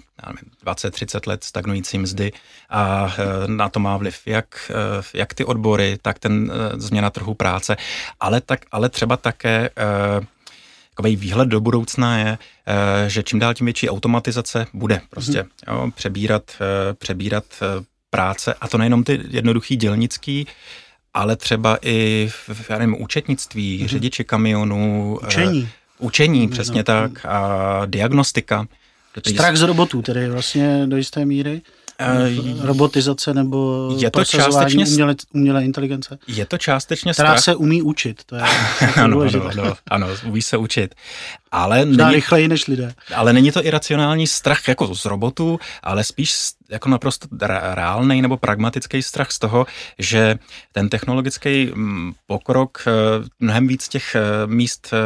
20-30 0.66 1.28
let 1.28 1.44
stagnující 1.44 1.98
mzdy 1.98 2.32
a 2.70 3.14
na 3.48 3.70
to 3.70 3.80
má 3.80 3.98
vliv 3.98 4.20
jak, 4.26 4.72
jak 5.14 5.34
ty 5.34 5.46
odbory, 5.46 5.98
tak 6.02 6.11
ten 6.20 6.52
uh, 6.52 6.80
změna 6.80 7.10
trhu 7.10 7.34
práce, 7.34 7.78
ale, 8.20 8.42
tak, 8.42 8.66
ale 8.72 8.90
třeba 8.90 9.18
také 9.18 9.70
uh, 10.20 10.26
takový 10.96 11.16
výhled 11.16 11.48
do 11.48 11.60
budoucna 11.62 12.18
je, 12.18 12.38
že 13.08 13.24
čím 13.24 13.40
dál 13.40 13.54
tím 13.54 13.66
větší 13.66 13.90
automatizace 13.90 14.68
bude 14.74 15.02
prostě 15.10 15.42
mm-hmm. 15.42 15.74
jo, 15.74 15.92
přebírat, 15.96 16.44
přebírat 16.94 17.44
práce 18.10 18.54
a 18.54 18.68
to 18.68 18.78
nejenom 18.78 19.04
ty 19.04 19.20
jednoduchý 19.30 19.76
dělnický, 19.76 20.48
ale 21.14 21.36
třeba 21.36 21.78
i 21.82 22.28
v 22.30 22.70
já 22.70 22.78
nevím, 22.78 23.02
účetnictví, 23.02 23.80
mm-hmm. 23.80 23.88
řidiči 23.88 24.24
kamionů. 24.24 25.20
Učení. 25.28 25.62
Uh, 25.62 25.68
učení, 26.02 26.48
přesně 26.48 26.80
no. 26.80 26.84
tak, 26.84 27.26
a 27.26 27.82
diagnostika. 27.86 28.68
Strach 29.28 29.56
z 29.56 29.62
robotů, 29.62 30.02
tedy 30.02 30.30
vlastně 30.30 30.84
do 30.86 30.98
jisté 30.98 31.26
míry. 31.26 31.62
Robotizace 32.62 33.34
nebo 33.34 33.90
je 34.00 34.12
to 34.12 34.26
částečně 34.26 34.86
uměle, 34.86 35.16
umělé 35.34 35.66
inteligence? 35.66 36.18
Je 36.28 36.46
to 36.46 36.58
částečně 36.58 37.14
Která 37.14 37.30
strach. 37.30 37.44
se 37.44 37.56
umí 37.56 37.82
učit, 37.82 38.24
to 38.26 38.36
je 38.36 38.42
ano, 38.96 39.22
ano, 39.22 39.44
ano, 39.52 39.74
ano, 39.90 40.08
umí 40.28 40.42
se 40.42 40.58
učit. 40.58 40.96
Ale 41.52 41.86
není, 41.86 42.14
rychleji 42.14 42.48
než 42.48 42.68
lidé. 42.68 42.94
Ale 43.16 43.34
není 43.34 43.52
to 43.52 43.66
iracionální 43.66 44.28
strach 44.28 44.68
jako 44.68 44.96
z 44.96 45.06
robotů, 45.06 45.60
ale 45.84 46.04
spíš 46.04 46.34
jako 46.70 46.90
naprosto 46.90 47.28
reálný 47.74 48.22
nebo 48.22 48.38
pragmatický 48.38 49.04
strach 49.04 49.32
z 49.32 49.40
toho, 49.40 49.66
že 50.00 50.40
ten 50.72 50.90
technologický 50.90 51.72
mm, 51.76 52.14
pokrok 52.28 52.84
eh, 52.88 52.92
mnohem 53.40 53.68
víc 53.68 53.88
těch 53.88 54.16
eh, 54.16 54.22
míst 54.48 54.94
eh, 54.94 54.98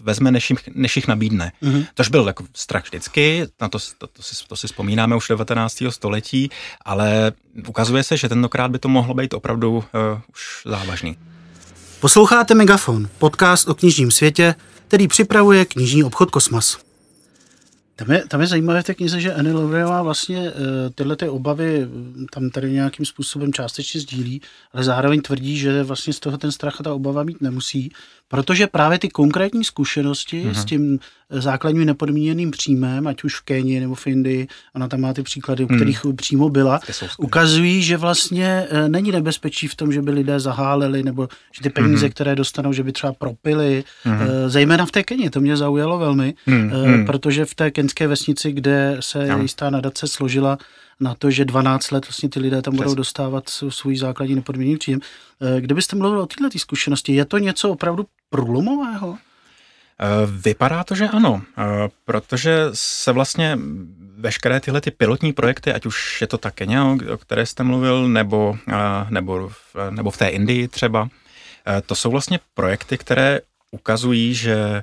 vezme, 0.00 0.30
než, 0.30 0.50
jich, 0.50 0.68
než 0.74 0.96
jich 0.96 1.08
nabídne. 1.08 1.52
Mm-hmm. 1.62 1.86
Tož 1.94 2.08
byl 2.08 2.26
jako 2.26 2.44
strach 2.54 2.84
vždycky, 2.84 3.46
na 3.60 3.68
to, 3.68 3.78
to, 3.98 4.06
to, 4.06 4.22
si, 4.22 4.34
to 4.48 4.56
si 4.56 4.66
vzpomínáme 4.66 5.16
už 5.16 5.28
19. 5.28 5.82
století, 5.88 6.50
ale 6.84 7.32
ukazuje 7.68 8.02
se, 8.02 8.16
že 8.16 8.28
tentokrát 8.28 8.70
by 8.70 8.78
to 8.78 8.88
mohlo 8.88 9.14
být 9.14 9.34
opravdu 9.34 9.76
uh, 9.76 9.82
už 10.30 10.62
závažný. 10.64 11.16
Posloucháte 12.00 12.54
Megafon, 12.54 13.08
podcast 13.18 13.68
o 13.68 13.74
knižním 13.74 14.10
světě, 14.10 14.54
který 14.88 15.08
připravuje 15.08 15.64
knižní 15.64 16.04
obchod 16.04 16.30
Kosmas. 16.30 16.87
Tam 17.98 18.10
je, 18.10 18.24
tam 18.28 18.40
je 18.40 18.46
zajímavé 18.46 18.82
v 18.82 18.84
té 18.84 18.94
knize, 18.94 19.20
že 19.20 19.34
Annie 19.34 19.54
Loverová 19.54 20.02
vlastně 20.02 20.38
uh, 20.38 20.54
tyhle 20.94 21.16
ty 21.16 21.28
obavy 21.28 21.86
mm, 21.86 22.26
tam 22.34 22.50
tady 22.50 22.72
nějakým 22.72 23.06
způsobem 23.06 23.52
částečně 23.52 24.00
sdílí, 24.00 24.42
ale 24.72 24.84
zároveň 24.84 25.20
tvrdí, 25.20 25.58
že 25.58 25.82
vlastně 25.82 26.12
z 26.12 26.20
toho 26.20 26.38
ten 26.38 26.52
strach 26.52 26.80
a 26.80 26.82
ta 26.82 26.94
obava 26.94 27.22
mít 27.24 27.40
nemusí, 27.40 27.92
protože 28.28 28.66
právě 28.66 28.98
ty 28.98 29.08
konkrétní 29.08 29.64
zkušenosti 29.64 30.44
mm-hmm. 30.44 30.60
s 30.60 30.64
tím 30.64 30.98
základním 31.30 31.84
nepodmíněným 31.84 32.50
příjmem, 32.50 33.06
ať 33.06 33.24
už 33.24 33.34
v 33.34 33.42
Kenii 33.42 33.80
nebo 33.80 33.94
v 33.94 34.06
Indii, 34.06 34.48
ona 34.74 34.88
tam 34.88 35.00
má 35.00 35.12
ty 35.12 35.22
příklady, 35.22 35.64
u 35.64 35.66
kterých 35.66 36.04
mm. 36.04 36.16
přímo 36.16 36.48
byla, 36.48 36.80
ukazují, 37.18 37.82
že 37.82 37.96
vlastně 37.96 38.66
není 38.88 39.12
nebezpečí 39.12 39.68
v 39.68 39.74
tom, 39.74 39.92
že 39.92 40.02
by 40.02 40.10
lidé 40.10 40.40
zaháleli, 40.40 41.02
nebo 41.02 41.28
že 41.52 41.62
ty 41.62 41.70
peníze, 41.70 42.06
mm. 42.06 42.12
které 42.12 42.36
dostanou, 42.36 42.72
že 42.72 42.82
by 42.82 42.92
třeba 42.92 43.12
propili, 43.12 43.84
mm. 44.04 44.18
zejména 44.46 44.86
v 44.86 44.90
té 44.90 45.02
Keni, 45.02 45.30
to 45.30 45.40
mě 45.40 45.56
zaujalo 45.56 45.98
velmi, 45.98 46.34
mm. 46.46 47.06
protože 47.06 47.44
v 47.44 47.54
té 47.54 47.70
kenské 47.88 48.06
vesnici, 48.06 48.52
kde 48.52 48.96
se 49.00 49.26
ja. 49.26 49.38
jistá 49.38 49.70
nadace 49.70 50.08
složila, 50.08 50.58
na 51.00 51.14
to, 51.14 51.30
že 51.30 51.44
12 51.44 51.90
let 51.90 52.06
vlastně 52.06 52.28
ty 52.28 52.40
lidé 52.40 52.62
tam 52.62 52.74
Přes. 52.74 52.84
budou 52.84 52.94
dostávat 52.94 53.48
svůj 53.48 53.96
základní 53.96 54.34
nepodmíněný 54.34 54.78
příjem. 54.78 55.00
Kdybyste 55.60 55.96
mluvil 55.96 56.20
o 56.20 56.26
této 56.26 56.58
zkušenosti, 56.58 57.14
je 57.14 57.24
to 57.24 57.38
něco 57.38 57.70
opravdu 57.70 58.06
průlomového? 58.30 59.18
Eh, 60.00 60.06
vypadá 60.26 60.84
to, 60.84 60.94
že 60.94 61.08
ano, 61.08 61.42
eh, 61.58 61.62
protože 62.04 62.70
se 62.72 63.12
vlastně 63.12 63.58
veškeré 64.18 64.60
tyhle 64.60 64.80
ty 64.80 64.90
pilotní 64.90 65.32
projekty, 65.32 65.72
ať 65.72 65.86
už 65.86 66.20
je 66.20 66.26
to 66.26 66.38
ta 66.38 66.50
Kenya, 66.50 66.84
o 66.84 67.18
které 67.18 67.46
jste 67.46 67.62
mluvil, 67.62 68.08
nebo, 68.08 68.58
eh, 68.68 69.06
nebo, 69.10 69.50
nebo 69.90 70.10
v 70.10 70.16
té 70.16 70.28
Indii 70.28 70.68
třeba, 70.68 71.08
to 71.86 71.94
jsou 71.94 72.10
vlastně 72.10 72.40
projekty, 72.54 72.98
které 72.98 73.40
ukazují, 73.70 74.34
že 74.34 74.82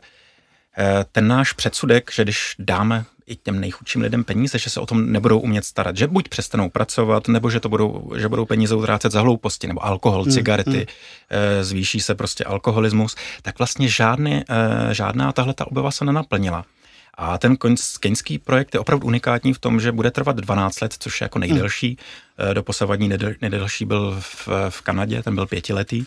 ten 1.11 1.27
náš 1.27 1.53
předsudek, 1.53 2.11
že 2.13 2.23
když 2.23 2.55
dáme 2.59 3.05
i 3.27 3.35
těm 3.35 3.59
nejchudším 3.59 4.01
lidem 4.01 4.23
peníze, 4.23 4.59
že 4.59 4.69
se 4.69 4.79
o 4.79 4.85
tom 4.85 5.11
nebudou 5.11 5.39
umět 5.39 5.65
starat, 5.65 5.97
že 5.97 6.07
buď 6.07 6.29
přestanou 6.29 6.69
pracovat, 6.69 7.27
nebo 7.27 7.49
že, 7.49 7.59
to 7.59 7.69
budou, 7.69 8.11
že 8.17 8.29
budou 8.29 8.45
peníze 8.45 8.75
utrácet 8.75 9.11
za 9.11 9.21
hlouposti, 9.21 9.67
nebo 9.67 9.85
alkohol, 9.85 10.23
hmm, 10.23 10.31
cigarety, 10.31 10.87
hmm. 11.29 11.63
zvýší 11.63 11.99
se 11.99 12.15
prostě 12.15 12.43
alkoholismus, 12.43 13.15
tak 13.41 13.57
vlastně 13.57 13.87
žádný, 13.87 14.43
eh, 14.49 14.93
žádná 14.93 15.31
tahle 15.31 15.53
ta 15.53 15.67
obava 15.67 15.91
se 15.91 16.05
nenaplnila. 16.05 16.65
A 17.17 17.37
ten 17.37 17.57
keňský 17.99 18.39
projekt 18.39 18.73
je 18.73 18.79
opravdu 18.79 19.07
unikátní 19.07 19.53
v 19.53 19.59
tom, 19.59 19.79
že 19.79 19.91
bude 19.91 20.11
trvat 20.11 20.35
12 20.35 20.81
let, 20.81 20.95
což 20.99 21.21
je 21.21 21.25
jako 21.25 21.39
nejdelší. 21.39 21.97
Hmm. 22.37 22.53
Doposavadní 22.53 23.09
nejdelší 23.41 23.85
byl 23.85 24.17
v, 24.19 24.47
v 24.69 24.81
Kanadě, 24.81 25.23
ten 25.23 25.35
byl 25.35 25.45
pětiletý. 25.45 26.05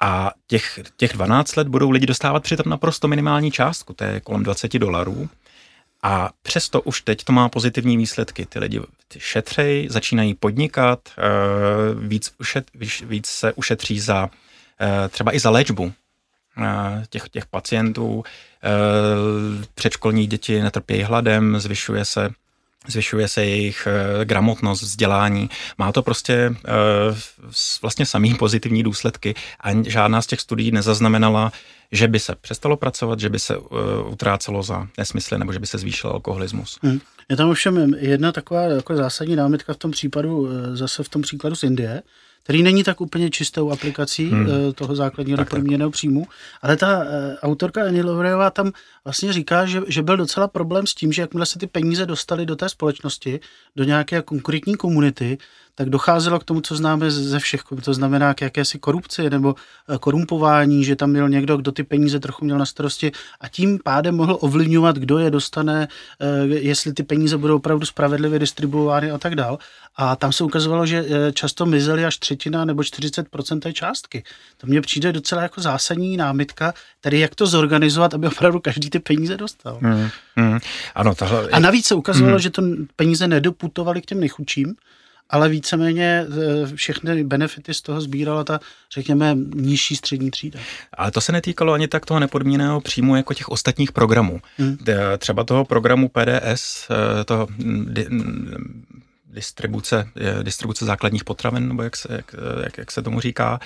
A 0.00 0.32
těch, 0.46 0.80
těch 0.96 1.12
12 1.12 1.56
let 1.56 1.68
budou 1.68 1.90
lidi 1.90 2.06
dostávat 2.06 2.42
přitom 2.42 2.70
naprosto 2.70 3.08
minimální 3.08 3.50
částku, 3.50 3.92
to 3.92 4.04
je 4.04 4.20
kolem 4.20 4.42
20 4.42 4.78
dolarů. 4.78 5.28
A 6.02 6.30
přesto 6.42 6.82
už 6.82 7.00
teď 7.00 7.24
to 7.24 7.32
má 7.32 7.48
pozitivní 7.48 7.96
výsledky. 7.96 8.46
Ty 8.46 8.58
lidi 8.58 8.80
šetřejí, 9.18 9.88
začínají 9.90 10.34
podnikat, 10.34 11.00
eh, 11.08 11.22
víc, 11.94 12.34
ušet, 12.40 12.66
víc 13.02 13.26
se 13.26 13.52
ušetří 13.52 14.00
za 14.00 14.30
eh, 14.80 15.08
třeba 15.08 15.34
i 15.34 15.38
za 15.38 15.50
léčbu 15.50 15.92
eh, 16.58 17.04
těch, 17.10 17.28
těch 17.28 17.46
pacientů. 17.46 18.24
Předškolní 19.74 20.26
děti 20.26 20.62
netrpějí 20.62 21.02
hladem, 21.02 21.60
zvyšuje 21.60 22.04
se 22.04 22.30
zvyšuje 22.88 23.28
se 23.28 23.44
jejich 23.44 23.88
gramotnost, 24.24 24.82
vzdělání. 24.82 25.50
Má 25.78 25.92
to 25.92 26.02
prostě 26.02 26.54
vlastně 27.82 28.06
samý 28.06 28.34
pozitivní 28.34 28.82
důsledky 28.82 29.34
a 29.60 29.82
žádná 29.86 30.22
z 30.22 30.26
těch 30.26 30.40
studií 30.40 30.70
nezaznamenala 30.70 31.52
že 31.92 32.08
by 32.08 32.20
se 32.20 32.34
přestalo 32.40 32.76
pracovat, 32.76 33.20
že 33.20 33.28
by 33.28 33.38
se 33.38 33.56
uh, 33.56 33.68
utrácelo 34.12 34.62
za 34.62 34.88
nesmysly 34.98 35.38
nebo 35.38 35.52
že 35.52 35.58
by 35.58 35.66
se 35.66 35.78
zvýšil 35.78 36.10
alkoholismus. 36.10 36.78
Hmm. 36.82 37.00
Je 37.28 37.36
tam 37.36 37.50
ovšem 37.50 37.94
jedna 37.94 38.32
taková 38.32 38.62
jako 38.62 38.96
zásadní 38.96 39.36
námitka 39.36 39.74
v 39.74 39.76
tom 39.76 39.90
případu, 39.90 40.48
eh, 40.48 40.76
zase 40.76 41.02
v 41.02 41.08
tom 41.08 41.22
příkladu 41.22 41.56
z 41.56 41.62
Indie, 41.62 42.02
který 42.46 42.62
není 42.62 42.84
tak 42.84 43.00
úplně 43.00 43.30
čistou 43.30 43.70
aplikací 43.70 44.30
hmm. 44.30 44.46
Eh, 44.46 44.72
toho 44.72 44.96
základního 44.96 45.38
neproměněného 45.38 45.90
příjmu, 45.90 46.26
ale 46.62 46.76
ta 46.76 47.04
autorka 47.42 47.84
Annie 47.84 48.04
Lovrejová 48.04 48.50
tam 48.50 48.72
vlastně 49.04 49.32
říká, 49.32 49.66
že, 49.66 49.82
že 49.86 50.02
byl 50.02 50.16
docela 50.16 50.48
problém 50.48 50.86
s 50.86 50.94
tím, 50.94 51.12
že 51.12 51.22
jakmile 51.22 51.46
se 51.46 51.58
ty 51.58 51.66
peníze 51.66 52.06
dostaly 52.06 52.46
do 52.46 52.56
té 52.56 52.68
společnosti, 52.68 53.40
do 53.76 53.84
nějaké 53.84 54.22
konkrétní 54.22 54.74
komunity, 54.74 55.38
tak 55.78 55.90
docházelo 55.90 56.38
k 56.38 56.44
tomu, 56.44 56.60
co 56.60 56.76
známe 56.76 57.10
ze 57.10 57.38
všech, 57.38 57.62
to 57.84 57.94
znamená 57.94 58.34
k 58.34 58.40
jakési 58.40 58.78
korupci 58.78 59.30
nebo 59.30 59.54
eh, 59.88 59.98
korumpování, 59.98 60.84
že 60.84 60.96
tam 60.96 61.12
byl 61.12 61.28
někdo, 61.28 61.56
kdo 61.56 61.72
ty 61.72 61.82
peníze 61.82 62.20
trochu 62.20 62.44
měl 62.44 62.58
na 62.58 62.66
starosti 62.66 63.12
a 63.40 63.48
tím 63.48 63.78
pádem 63.84 64.14
mohl 64.14 64.38
ovlivňovat, 64.40 64.96
kdo 64.96 65.18
je 65.18 65.30
dostane, 65.30 65.88
eh, 66.20 66.46
jestli 66.46 66.92
ty 66.92 67.02
peníze 67.02 67.36
budou 67.36 67.56
opravdu 67.56 67.86
spravedlivě 67.86 68.38
distribuovány 68.38 69.10
a 69.10 69.18
tak 69.18 69.34
dál. 69.34 69.58
A 69.96 70.16
tam 70.16 70.32
se 70.32 70.44
ukazovalo, 70.44 70.86
že 70.86 71.04
eh, 71.08 71.32
často 71.32 71.66
mizely 71.66 72.04
až 72.04 72.16
třetina 72.16 72.64
nebo 72.64 72.82
40% 72.82 73.60
té 73.60 73.72
částky. 73.72 74.24
To 74.56 74.66
mně 74.66 74.80
přijde 74.80 75.12
docela 75.12 75.42
jako 75.42 75.60
zásadní 75.60 76.16
námitka, 76.16 76.74
tedy 77.00 77.20
jak 77.20 77.34
to 77.34 77.46
zorganizovat, 77.46 78.14
aby 78.14 78.26
opravdu 78.26 78.60
každý 78.60 78.90
ty 78.90 78.98
peníze 78.98 79.36
dostal. 79.36 79.78
Mm, 79.80 80.08
mm, 80.36 80.58
ano, 80.94 81.14
tohle... 81.14 81.48
A 81.48 81.58
navíc 81.58 81.86
se 81.86 81.94
ukazovalo, 81.94 82.34
mm. 82.34 82.40
že 82.40 82.50
to 82.50 82.62
peníze 82.96 83.28
nedoputovaly 83.28 84.02
k 84.02 84.06
těm 84.06 84.20
nejchudším, 84.20 84.74
ale 85.30 85.48
víceméně 85.48 86.26
e, 86.72 86.76
všechny 86.76 87.24
benefity 87.24 87.74
z 87.74 87.82
toho 87.82 88.00
sbírala 88.00 88.44
ta, 88.44 88.60
řekněme, 88.94 89.36
nižší 89.54 89.96
střední 89.96 90.30
třída. 90.30 90.60
Ale 90.94 91.10
to 91.10 91.20
se 91.20 91.32
netýkalo 91.32 91.72
ani 91.72 91.88
tak 91.88 92.06
toho 92.06 92.20
nepodmíněného 92.20 92.80
příjmu 92.80 93.16
jako 93.16 93.34
těch 93.34 93.48
ostatních 93.48 93.92
programů. 93.92 94.40
Hmm. 94.58 94.78
Třeba 95.18 95.44
toho 95.44 95.64
programu 95.64 96.08
PDS, 96.08 96.88
e, 97.20 97.24
toho 97.24 97.48
distribuce, 99.36 100.08
distribuce 100.42 100.84
základních 100.84 101.24
potravin, 101.24 101.68
nebo 101.68 101.82
jak 101.82 101.96
se, 101.96 102.08
jak, 102.10 102.34
jak, 102.64 102.78
jak 102.78 102.92
se 102.92 103.02
tomu 103.02 103.20
říká, 103.20 103.60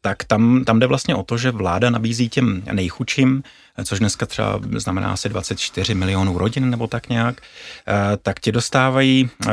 tak 0.00 0.24
tam, 0.24 0.64
tam 0.64 0.78
jde 0.78 0.86
vlastně 0.86 1.14
o 1.14 1.22
to, 1.22 1.38
že 1.38 1.50
vláda 1.50 1.90
nabízí 1.90 2.28
těm 2.28 2.62
nejchudším 2.72 3.42
což 3.84 3.98
dneska 3.98 4.26
třeba 4.26 4.60
znamená 4.76 5.12
asi 5.12 5.28
24 5.28 5.94
milionů 5.94 6.38
rodin 6.38 6.70
nebo 6.70 6.86
tak 6.86 7.08
nějak, 7.08 7.40
eh, 7.88 8.16
tak 8.22 8.40
ti 8.40 8.52
dostávají 8.52 9.30
eh, 9.46 9.50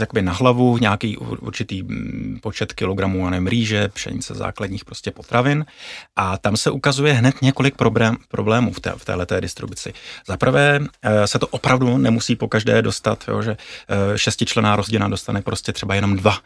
jakoby 0.00 0.22
na 0.22 0.32
hlavu 0.32 0.78
nějaký 0.78 1.16
určitý 1.16 1.82
mm, 1.82 2.38
počet 2.42 2.72
kilogramů, 2.72 3.30
nevím, 3.30 3.46
rýže, 3.46 3.88
pšenice 3.88 4.34
základních 4.34 4.84
prostě 4.84 5.10
potravin 5.10 5.64
a 6.16 6.38
tam 6.38 6.56
se 6.56 6.70
ukazuje 6.70 7.12
hned 7.12 7.42
několik 7.42 7.76
problém, 7.76 8.16
problémů 8.28 8.72
v, 8.72 8.80
té, 8.80 8.92
v 8.96 9.04
této 9.04 9.40
distribuci. 9.40 9.92
Za 10.26 10.36
prvé 10.36 10.80
eh, 11.02 11.26
se 11.26 11.38
to 11.38 11.46
opravdu 11.46 11.98
nemusí 11.98 12.36
po 12.36 12.48
každé 12.48 12.82
dostat, 12.82 13.24
jo, 13.28 13.42
že 13.42 13.56
šestičlená 14.16 14.76
rodina 14.76 15.08
dostane 15.08 15.42
prostě 15.42 15.72
třeba 15.72 15.94
jenom 15.94 16.16
dva 16.16 16.38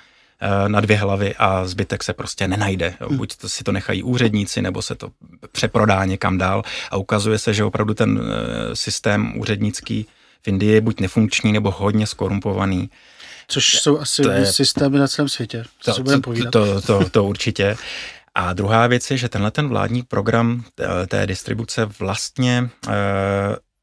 na 0.68 0.80
dvě 0.80 0.96
hlavy 0.96 1.34
a 1.38 1.66
zbytek 1.66 2.04
se 2.04 2.12
prostě 2.12 2.48
nenajde. 2.48 2.94
Hmm. 3.00 3.16
Buď 3.16 3.36
to 3.36 3.48
si 3.48 3.64
to 3.64 3.72
nechají 3.72 4.02
úředníci, 4.02 4.62
nebo 4.62 4.82
se 4.82 4.94
to 4.94 5.10
přeprodá 5.52 6.04
někam 6.04 6.38
dál 6.38 6.62
a 6.90 6.96
ukazuje 6.96 7.38
se, 7.38 7.54
že 7.54 7.64
opravdu 7.64 7.94
ten 7.94 8.20
eh, 8.20 8.76
systém 8.76 9.40
úřednický 9.40 10.06
v 10.42 10.48
Indii 10.48 10.72
je 10.72 10.80
buď 10.80 11.00
nefunkční, 11.00 11.52
nebo 11.52 11.70
hodně 11.70 12.06
skorumpovaný. 12.06 12.90
Což 13.48 13.74
jsou 13.74 13.98
asi 13.98 14.22
to 14.22 14.30
je, 14.30 14.46
systémy 14.46 14.98
na 14.98 15.08
celém 15.08 15.28
světě, 15.28 15.64
to, 15.84 16.04
to, 16.04 16.50
to, 16.50 16.80
to, 16.80 17.10
to 17.10 17.24
určitě. 17.24 17.76
A 18.34 18.52
druhá 18.52 18.86
věc 18.86 19.10
je, 19.10 19.16
že 19.16 19.28
tenhle 19.28 19.50
ten 19.50 19.68
vládní 19.68 20.02
program 20.02 20.64
té 21.08 21.26
distribuce 21.26 21.88
vlastně 21.98 22.70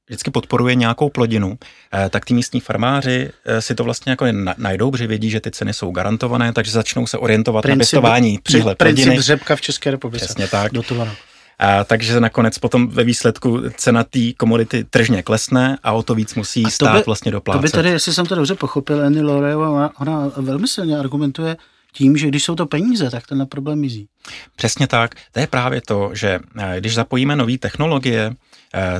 vždycky 0.07 0.31
podporuje 0.31 0.75
nějakou 0.75 1.09
plodinu, 1.09 1.57
eh, 1.93 2.09
tak 2.09 2.25
ty 2.25 2.33
místní 2.33 2.59
farmáři 2.59 3.29
eh, 3.45 3.61
si 3.61 3.75
to 3.75 3.83
vlastně 3.83 4.09
jako 4.09 4.25
najdou, 4.57 4.91
protože 4.91 5.07
vědí, 5.07 5.29
že 5.29 5.39
ty 5.39 5.51
ceny 5.51 5.73
jsou 5.73 5.91
garantované, 5.91 6.53
takže 6.53 6.71
začnou 6.71 7.07
se 7.07 7.17
orientovat 7.17 7.61
princip, 7.61 7.77
na 7.77 7.81
pěstování 7.81 8.39
plodiny. 8.43 8.75
Princip 8.75 9.19
řepka 9.19 9.55
v 9.55 9.61
České 9.61 9.91
republice. 9.91 10.25
Přesně 10.25 10.47
tak. 10.47 10.73
Dotovaná. 10.73 11.15
A, 11.59 11.83
takže 11.83 12.19
nakonec 12.19 12.57
potom 12.57 12.87
ve 12.87 13.03
výsledku 13.03 13.61
cena 13.77 14.03
té 14.03 14.33
komodity 14.37 14.83
tržně 14.83 15.23
klesne 15.23 15.77
a 15.83 15.91
o 15.91 16.03
to 16.03 16.15
víc 16.15 16.35
musí 16.35 16.63
a 16.63 16.67
to 16.67 16.71
stát 16.71 16.97
by, 16.97 17.03
vlastně 17.05 17.31
doplácet. 17.31 17.61
To 17.61 17.63
by 17.63 17.69
tady, 17.69 17.89
jestli 17.89 18.13
jsem 18.13 18.25
to 18.25 18.35
dobře 18.35 18.55
pochopil, 18.55 19.05
Annie 19.05 19.23
Loreo, 19.23 19.89
ona, 19.99 20.31
velmi 20.37 20.67
silně 20.67 20.97
argumentuje 20.97 21.57
tím, 21.93 22.17
že 22.17 22.27
když 22.27 22.43
jsou 22.43 22.55
to 22.55 22.65
peníze, 22.65 23.09
tak 23.09 23.27
ten 23.27 23.47
problém 23.47 23.79
mizí. 23.79 24.07
Přesně 24.55 24.87
tak. 24.87 25.15
To 25.31 25.39
je 25.39 25.47
právě 25.47 25.81
to, 25.81 26.09
že 26.13 26.39
eh, 26.59 26.75
když 26.79 26.93
zapojíme 26.93 27.35
nové 27.35 27.57
technologie, 27.57 28.35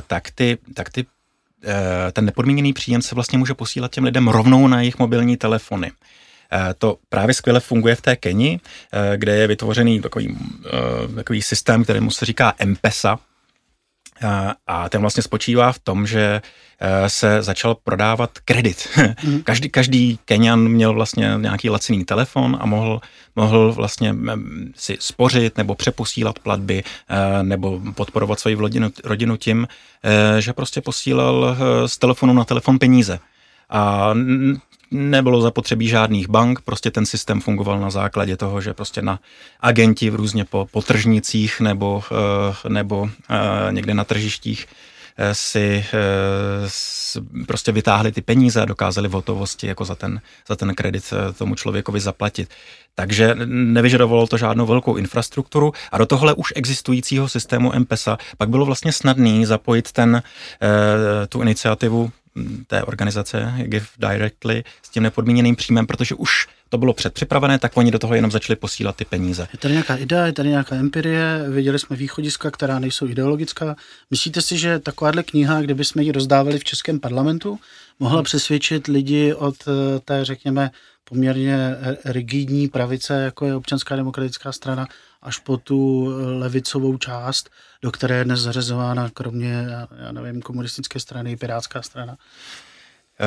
tak 0.06 0.30
ty, 0.30 0.58
tak 0.74 0.90
ty 0.90 1.06
eh, 1.64 2.12
ten 2.12 2.24
nepodmíněný 2.24 2.72
příjem 2.72 3.02
se 3.02 3.14
vlastně 3.14 3.38
může 3.38 3.54
posílat 3.54 3.90
těm 3.90 4.04
lidem 4.04 4.28
rovnou 4.28 4.68
na 4.68 4.80
jejich 4.80 4.98
mobilní 4.98 5.36
telefony. 5.36 5.92
Eh, 6.52 6.74
to 6.78 6.98
právě 7.08 7.34
skvěle 7.34 7.60
funguje 7.60 7.94
v 7.94 8.00
té 8.00 8.16
Keni, 8.16 8.60
kde 9.16 9.36
je 9.36 9.46
vytvořený 9.46 10.00
takový, 10.00 10.38
takový 11.14 11.42
systém, 11.42 11.84
kterému 11.84 12.10
se 12.10 12.26
říká 12.26 12.54
M-Pesa, 12.58 13.18
a 14.66 14.88
ten 14.88 15.00
vlastně 15.00 15.22
spočívá 15.22 15.72
v 15.72 15.78
tom, 15.78 16.06
že 16.06 16.40
se 17.06 17.42
začal 17.42 17.74
prodávat 17.74 18.30
kredit. 18.44 18.88
Mm. 19.24 19.42
Každý, 19.44 19.68
každý 19.68 20.18
Kenian 20.24 20.68
měl 20.68 20.94
vlastně 20.94 21.34
nějaký 21.36 21.70
laciný 21.70 22.04
telefon 22.04 22.56
a 22.60 22.66
mohl, 22.66 23.00
mohl 23.36 23.72
vlastně 23.72 24.14
si 24.74 24.96
spořit 25.00 25.58
nebo 25.58 25.74
přeposílat 25.74 26.38
platby 26.38 26.84
nebo 27.42 27.80
podporovat 27.94 28.40
svoji 28.40 28.56
rodinu, 28.56 28.90
rodinu 29.04 29.36
tím, 29.36 29.68
že 30.38 30.52
prostě 30.52 30.80
posílal 30.80 31.56
z 31.86 31.98
telefonu 31.98 32.32
na 32.32 32.44
telefon 32.44 32.78
peníze. 32.78 33.18
A 33.70 34.14
nebylo 34.90 35.40
zapotřebí 35.40 35.88
žádných 35.88 36.28
bank, 36.28 36.60
prostě 36.60 36.90
ten 36.90 37.06
systém 37.06 37.40
fungoval 37.40 37.80
na 37.80 37.90
základě 37.90 38.36
toho, 38.36 38.60
že 38.60 38.74
prostě 38.74 39.02
na 39.02 39.20
agenti 39.60 40.10
v 40.10 40.14
různě 40.14 40.44
po, 40.44 40.68
po 40.70 40.82
tržnicích 40.82 41.60
nebo, 41.60 42.02
eh, 42.12 42.68
nebo 42.68 43.10
eh, 43.30 43.72
někde 43.72 43.94
na 43.94 44.04
tržištích 44.04 44.66
eh, 44.68 44.85
si 45.32 45.84
prostě 47.46 47.72
vytáhli 47.72 48.12
ty 48.12 48.20
peníze 48.20 48.62
a 48.62 48.64
dokázali 48.64 49.08
v 49.08 49.12
hotovosti 49.12 49.66
jako 49.66 49.84
za 49.84 49.94
ten, 49.94 50.20
za 50.48 50.56
ten 50.56 50.74
kredit 50.74 51.12
tomu 51.38 51.54
člověkovi 51.54 52.00
zaplatit. 52.00 52.50
Takže 52.94 53.34
nevyžadovalo 53.44 54.26
to 54.26 54.36
žádnou 54.36 54.66
velkou 54.66 54.96
infrastrukturu 54.96 55.72
a 55.92 55.98
do 55.98 56.06
tohle 56.06 56.34
už 56.34 56.52
existujícího 56.56 57.28
systému 57.28 57.72
MPESA 57.78 58.18
pak 58.38 58.48
bylo 58.48 58.64
vlastně 58.64 58.92
snadný 58.92 59.46
zapojit 59.46 59.92
ten, 59.92 60.22
tu 61.28 61.42
iniciativu 61.42 62.10
té 62.66 62.82
organizace 62.82 63.54
Give 63.62 63.86
Directly 63.98 64.64
s 64.82 64.88
tím 64.88 65.02
nepodmíněným 65.02 65.56
příjmem, 65.56 65.86
protože 65.86 66.14
už 66.14 66.48
to 66.68 66.78
bylo 66.78 66.92
předpřipravené, 66.92 67.58
tak 67.58 67.76
oni 67.76 67.90
do 67.90 67.98
toho 67.98 68.14
jenom 68.14 68.30
začali 68.30 68.56
posílat 68.56 68.96
ty 68.96 69.04
peníze. 69.04 69.48
Je 69.52 69.58
tady 69.58 69.72
nějaká 69.74 69.96
idea, 69.96 70.26
je 70.26 70.32
tady 70.32 70.48
nějaká 70.48 70.76
empirie, 70.76 71.44
viděli 71.48 71.78
jsme 71.78 71.96
východiska, 71.96 72.50
která 72.50 72.78
nejsou 72.78 73.08
ideologická. 73.08 73.76
Myslíte 74.10 74.42
si, 74.42 74.58
že 74.58 74.78
takováhle 74.78 75.22
kniha, 75.22 75.60
kdyby 75.60 75.84
jsme 75.84 76.02
ji 76.02 76.12
rozdávali 76.12 76.58
v 76.58 76.64
Českém 76.64 77.00
parlamentu, 77.00 77.58
mohla 78.00 78.22
přesvědčit 78.22 78.86
lidi 78.86 79.34
od 79.34 79.54
eh, 79.68 80.00
té, 80.00 80.24
řekněme, 80.24 80.70
poměrně 81.08 81.76
rigidní 82.04 82.68
pravice, 82.68 83.22
jako 83.22 83.46
je 83.46 83.54
občanská 83.54 83.96
demokratická 83.96 84.52
strana, 84.52 84.86
až 85.22 85.38
po 85.38 85.56
tu 85.56 86.08
levicovou 86.38 86.96
část, 86.98 87.50
do 87.82 87.90
které 87.90 88.16
je 88.16 88.24
dnes 88.24 88.40
zařazována 88.40 89.10
kromě, 89.10 89.66
já 89.98 90.12
nevím, 90.12 90.42
komunistické 90.42 91.00
strany, 91.00 91.36
pirátská 91.36 91.82
strana. 91.82 92.16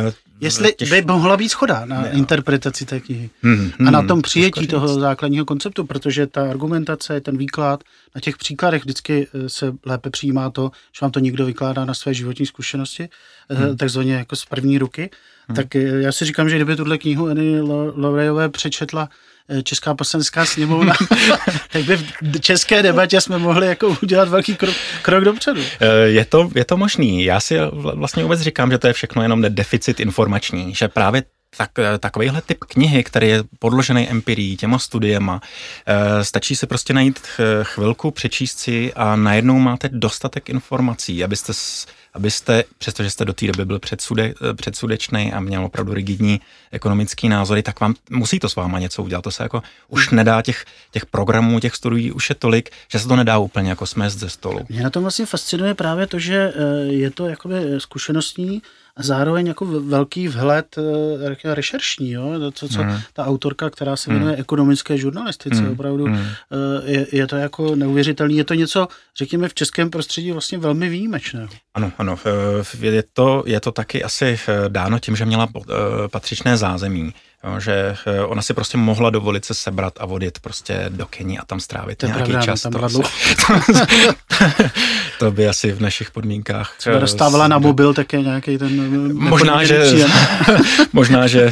Uh, 0.05 0.13
Jestli 0.41 0.73
těž... 0.73 0.89
by 0.89 1.01
mohla 1.01 1.37
být 1.37 1.49
schoda 1.49 1.85
na 1.85 2.01
ne, 2.01 2.11
interpretaci 2.11 2.85
té 2.85 2.99
knihy 2.99 3.29
hmm, 3.41 3.71
hmm, 3.77 3.87
a 3.87 3.91
na 3.91 4.03
tom 4.03 4.21
přijetí 4.21 4.67
toho 4.67 4.87
říct. 4.87 4.99
základního 4.99 5.45
konceptu, 5.45 5.85
protože 5.85 6.27
ta 6.27 6.49
argumentace, 6.49 7.21
ten 7.21 7.37
výklad 7.37 7.83
na 8.15 8.21
těch 8.21 8.37
příkladech 8.37 8.83
vždycky 8.83 9.27
eh, 9.33 9.49
se 9.49 9.73
lépe 9.85 10.09
přijímá 10.09 10.49
to, 10.49 10.71
že 10.99 10.99
vám 11.01 11.11
to 11.11 11.19
někdo 11.19 11.45
vykládá 11.45 11.85
na 11.85 11.93
své 11.93 12.13
životní 12.13 12.45
zkušenosti, 12.45 13.09
eh, 13.49 13.55
hmm. 13.55 13.77
takzvaně 13.77 14.13
jako 14.13 14.35
z 14.35 14.45
první 14.45 14.77
ruky. 14.77 15.09
Hmm. 15.47 15.55
Tak 15.55 15.75
já 15.75 16.11
si 16.11 16.25
říkám, 16.25 16.49
že 16.49 16.55
kdyby 16.55 16.75
tuhle 16.75 16.97
knihu 16.97 17.27
Annie 17.27 17.61
Laurejové 17.95 18.49
přečetla 18.49 19.09
Eh, 19.09 19.38
Česká 19.63 19.93
poslanecká 19.93 20.45
sněmovna, 20.45 20.93
tak 21.71 21.83
by 21.83 21.97
v 21.97 22.39
české 22.39 22.83
debatě 22.83 23.21
jsme 23.21 23.37
mohli 23.37 23.67
jako 23.67 23.97
udělat 24.03 24.29
velký 24.29 24.55
krok, 24.55 24.75
krok 25.01 25.23
dopředu. 25.23 25.61
Eh, 25.79 25.87
je 26.07 26.25
to, 26.25 26.49
je 26.55 26.65
to 26.65 26.77
možný. 26.77 27.23
Já 27.23 27.39
si 27.39 27.57
vlastně 27.73 28.23
vůbec 28.23 28.41
říkám, 28.41 28.71
že 28.71 28.77
to 28.77 28.87
je 28.87 28.93
všechno 28.93 29.21
jenom 29.21 29.45
deficit 29.49 29.99
informační, 29.99 30.75
že 30.75 30.87
právě 30.87 31.23
tak, 31.57 31.79
eh, 31.79 31.97
takovýhle 31.97 32.41
typ 32.41 32.57
knihy, 32.59 33.03
který 33.03 33.27
je 33.27 33.43
podložený 33.59 34.09
empirií, 34.09 34.57
těma 34.57 34.79
studiema, 34.79 35.41
stačí 36.21 36.55
se 36.55 36.67
prostě 36.67 36.93
najít 36.93 37.19
chvilku, 37.63 38.11
přečíst 38.11 38.59
si 38.59 38.93
a 38.93 39.15
najednou 39.15 39.59
máte 39.59 39.89
dostatek 39.89 40.49
informací, 40.49 41.23
abyste 41.23 41.53
abyste, 42.13 42.63
přestože 42.77 43.09
jste 43.09 43.25
do 43.25 43.33
té 43.33 43.47
doby 43.47 43.65
byl 43.65 43.79
předsude, 43.79 44.33
předsudečný 44.55 45.33
a 45.33 45.39
měl 45.39 45.65
opravdu 45.65 45.93
rigidní 45.93 46.41
ekonomický 46.71 47.29
názory, 47.29 47.63
tak 47.63 47.79
vám 47.79 47.95
musí 48.09 48.39
to 48.39 48.49
s 48.49 48.55
váma 48.55 48.79
něco 48.79 49.03
udělat. 49.03 49.21
To 49.21 49.31
se 49.31 49.43
jako 49.43 49.63
už 49.87 50.09
nedá 50.09 50.41
těch, 50.41 50.65
těch 50.91 51.05
programů, 51.05 51.59
těch 51.59 51.75
studií 51.75 52.11
už 52.11 52.29
je 52.29 52.35
tolik, 52.35 52.69
že 52.91 52.99
se 52.99 53.07
to 53.07 53.15
nedá 53.15 53.37
úplně 53.37 53.69
jako 53.69 53.85
smést 53.85 54.19
ze 54.19 54.29
stolu. 54.29 54.59
Mě 54.69 54.83
na 54.83 54.89
tom 54.89 55.03
vlastně 55.03 55.25
fascinuje 55.25 55.73
právě 55.73 56.07
to, 56.07 56.19
že 56.19 56.53
eh, 56.55 56.85
je 56.85 57.11
to 57.11 57.27
jakoby 57.27 57.55
zkušenostní 57.77 58.61
a 58.95 59.03
zároveň 59.03 59.47
jako 59.47 59.65
velký 59.65 60.27
vhled 60.27 60.77
uh, 60.77 61.53
rešeršní, 61.53 62.11
jo? 62.11 62.51
To, 62.59 62.67
co 62.67 62.83
mm. 62.83 62.97
ta 63.13 63.25
autorka, 63.25 63.69
která 63.69 63.95
se 63.95 64.11
věnuje 64.11 64.33
mm. 64.33 64.39
ekonomické 64.39 64.97
žurnalistice, 64.97 65.61
mm. 65.61 65.71
opravdu 65.71 66.07
mm. 66.07 66.25
je, 66.83 67.07
je 67.11 67.27
to 67.27 67.35
jako 67.35 67.75
neuvěřitelný. 67.75 68.37
Je 68.37 68.43
to 68.43 68.53
něco, 68.53 68.87
řekněme, 69.17 69.49
v 69.49 69.53
českém 69.53 69.89
prostředí 69.89 70.31
vlastně 70.31 70.57
velmi 70.57 70.89
výjimečného. 70.89 71.49
Ano, 71.73 71.91
ano. 71.97 72.19
Eh, 72.81 72.85
je 72.87 73.03
to, 73.13 73.43
je 73.45 73.59
to 73.59 73.71
taky 73.71 74.03
asi 74.03 74.39
dáno 74.67 74.99
tím, 74.99 75.15
že 75.15 75.25
měla 75.25 75.47
patřičné 76.11 76.57
zázemí. 76.57 77.13
Jo, 77.43 77.59
že 77.59 77.97
ona 78.27 78.41
si 78.41 78.53
prostě 78.53 78.77
mohla 78.77 79.09
dovolit 79.09 79.45
se 79.45 79.53
sebrat 79.53 79.93
a 79.99 80.05
vodit 80.05 80.39
prostě 80.39 80.85
do 80.89 81.05
Keni 81.05 81.37
a 81.37 81.45
tam 81.45 81.59
strávit 81.59 81.97
to 81.97 82.05
nějaký 82.05 82.31
pravda, 82.31 82.45
čas. 82.45 82.61
Tam 82.61 82.71
to, 82.71 83.01
to 85.19 85.31
by 85.31 85.47
asi 85.47 85.71
v 85.71 85.81
našich 85.81 86.11
podmínkách. 86.11 86.75
Třeba 86.77 86.99
dostávala 86.99 87.47
na 87.47 87.59
mobil 87.59 87.93
také 87.93 88.21
nějaký 88.21 88.57
ten... 88.57 89.13
Možná, 89.13 89.63
že, 89.63 89.85
možná, 90.93 91.27
že 91.27 91.51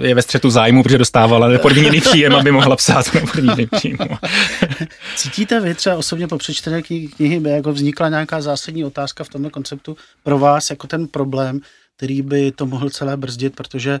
je 0.00 0.14
ve 0.14 0.22
střetu 0.22 0.50
zájmu, 0.50 0.82
protože 0.82 0.98
dostávala 0.98 1.48
nepodmíněný 1.48 2.00
příjem, 2.00 2.34
aby 2.34 2.52
mohla 2.52 2.76
psát 2.76 3.14
nepodmíněný 3.14 3.66
příjem. 3.66 3.98
Cítíte 5.16 5.60
vy 5.60 5.74
třeba 5.74 5.96
osobně 5.96 6.28
po 6.28 6.38
přečtené 6.38 6.82
knihy, 6.82 7.42
jako 7.44 7.72
vznikla 7.72 8.08
nějaká 8.08 8.40
zásadní 8.40 8.84
otázka 8.84 9.24
v 9.24 9.28
tomto 9.28 9.50
konceptu 9.50 9.96
pro 10.22 10.38
vás 10.38 10.70
jako 10.70 10.86
ten 10.86 11.06
problém, 11.06 11.60
který 11.96 12.22
by 12.22 12.52
to 12.52 12.66
mohl 12.66 12.90
celé 12.90 13.16
brzdit, 13.16 13.56
protože 13.56 14.00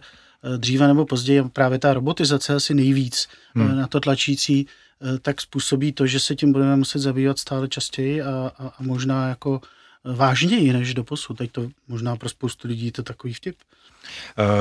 dříve 0.56 0.86
nebo 0.86 1.06
později 1.06 1.42
právě 1.52 1.78
ta 1.78 1.94
robotizace 1.94 2.54
asi 2.54 2.74
nejvíc 2.74 3.28
eh, 3.56 3.60
hmm. 3.60 3.76
na 3.76 3.86
to 3.86 4.00
tlačící, 4.00 4.66
eh, 4.66 5.18
tak 5.18 5.40
způsobí 5.40 5.92
to, 5.92 6.06
že 6.06 6.20
se 6.20 6.34
tím 6.34 6.52
budeme 6.52 6.76
muset 6.76 6.98
zabývat 6.98 7.38
stále 7.38 7.68
častěji 7.68 8.22
a, 8.22 8.52
a, 8.58 8.66
a 8.66 8.82
možná 8.82 9.28
jako 9.28 9.60
vážněji 10.04 10.72
než 10.72 10.94
do 10.94 11.04
posud. 11.04 11.38
Teď 11.38 11.52
to 11.52 11.68
možná 11.88 12.16
pro 12.16 12.28
spoustu 12.28 12.68
lidí 12.68 12.86
je 12.86 12.92
to 12.92 13.02
takový 13.02 13.34
vtip. 13.34 13.56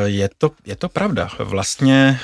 Je 0.05 0.29
to, 0.38 0.51
je 0.65 0.75
to 0.75 0.89
pravda. 0.89 1.29
Vlastně 1.39 2.19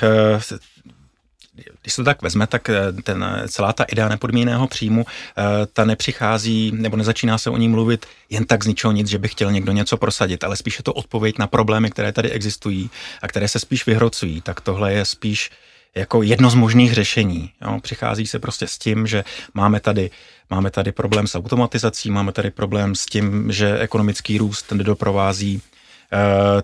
když 1.82 1.94
to 1.96 2.04
tak 2.04 2.22
vezme, 2.22 2.46
tak 2.46 2.68
eh, 2.68 2.92
ten, 3.04 3.24
eh, 3.24 3.48
celá 3.48 3.72
ta 3.72 3.84
idea 3.84 4.08
nepodmíněného 4.08 4.68
příjmu, 4.68 5.06
eh, 5.06 5.42
ta 5.72 5.84
nepřichází, 5.84 6.72
nebo 6.74 6.96
nezačíná 6.96 7.38
se 7.38 7.50
o 7.50 7.56
ní 7.56 7.68
mluvit 7.68 8.06
jen 8.30 8.44
tak 8.44 8.64
z 8.64 8.66
ničeho 8.66 8.92
nic, 8.92 9.08
že 9.08 9.18
by 9.18 9.28
chtěl 9.28 9.52
někdo 9.52 9.72
něco 9.72 9.96
prosadit, 9.96 10.44
ale 10.44 10.56
spíš 10.56 10.78
je 10.78 10.82
to 10.84 10.92
odpověď 10.92 11.38
na 11.38 11.46
problémy, 11.46 11.90
které 11.90 12.12
tady 12.12 12.30
existují 12.30 12.90
a 13.22 13.28
které 13.28 13.48
se 13.48 13.58
spíš 13.58 13.86
vyhrocují. 13.86 14.40
Tak 14.40 14.60
tohle 14.60 14.92
je 14.92 15.04
spíš 15.04 15.50
jako 15.94 16.22
jedno 16.22 16.50
z 16.50 16.54
možných 16.54 16.94
řešení. 16.94 17.50
Jo. 17.62 17.80
Přichází 17.82 18.26
se 18.26 18.38
prostě 18.38 18.66
s 18.66 18.78
tím, 18.78 19.06
že 19.06 19.24
máme 19.54 19.80
tady, 19.80 20.10
máme 20.50 20.70
tady 20.70 20.92
problém 20.92 21.26
s 21.26 21.34
automatizací, 21.34 22.10
máme 22.10 22.32
tady 22.32 22.50
problém 22.50 22.94
s 22.94 23.06
tím, 23.06 23.52
že 23.52 23.78
ekonomický 23.78 24.38
růst 24.38 24.72
nedoprovází 24.72 25.62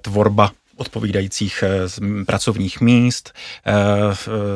tvorba 0.01 0.51
odpovídajících 0.79 1.65
eh, 1.67 2.25
pracovních 2.25 2.81
míst. 2.81 3.33
Eh, 3.67 3.75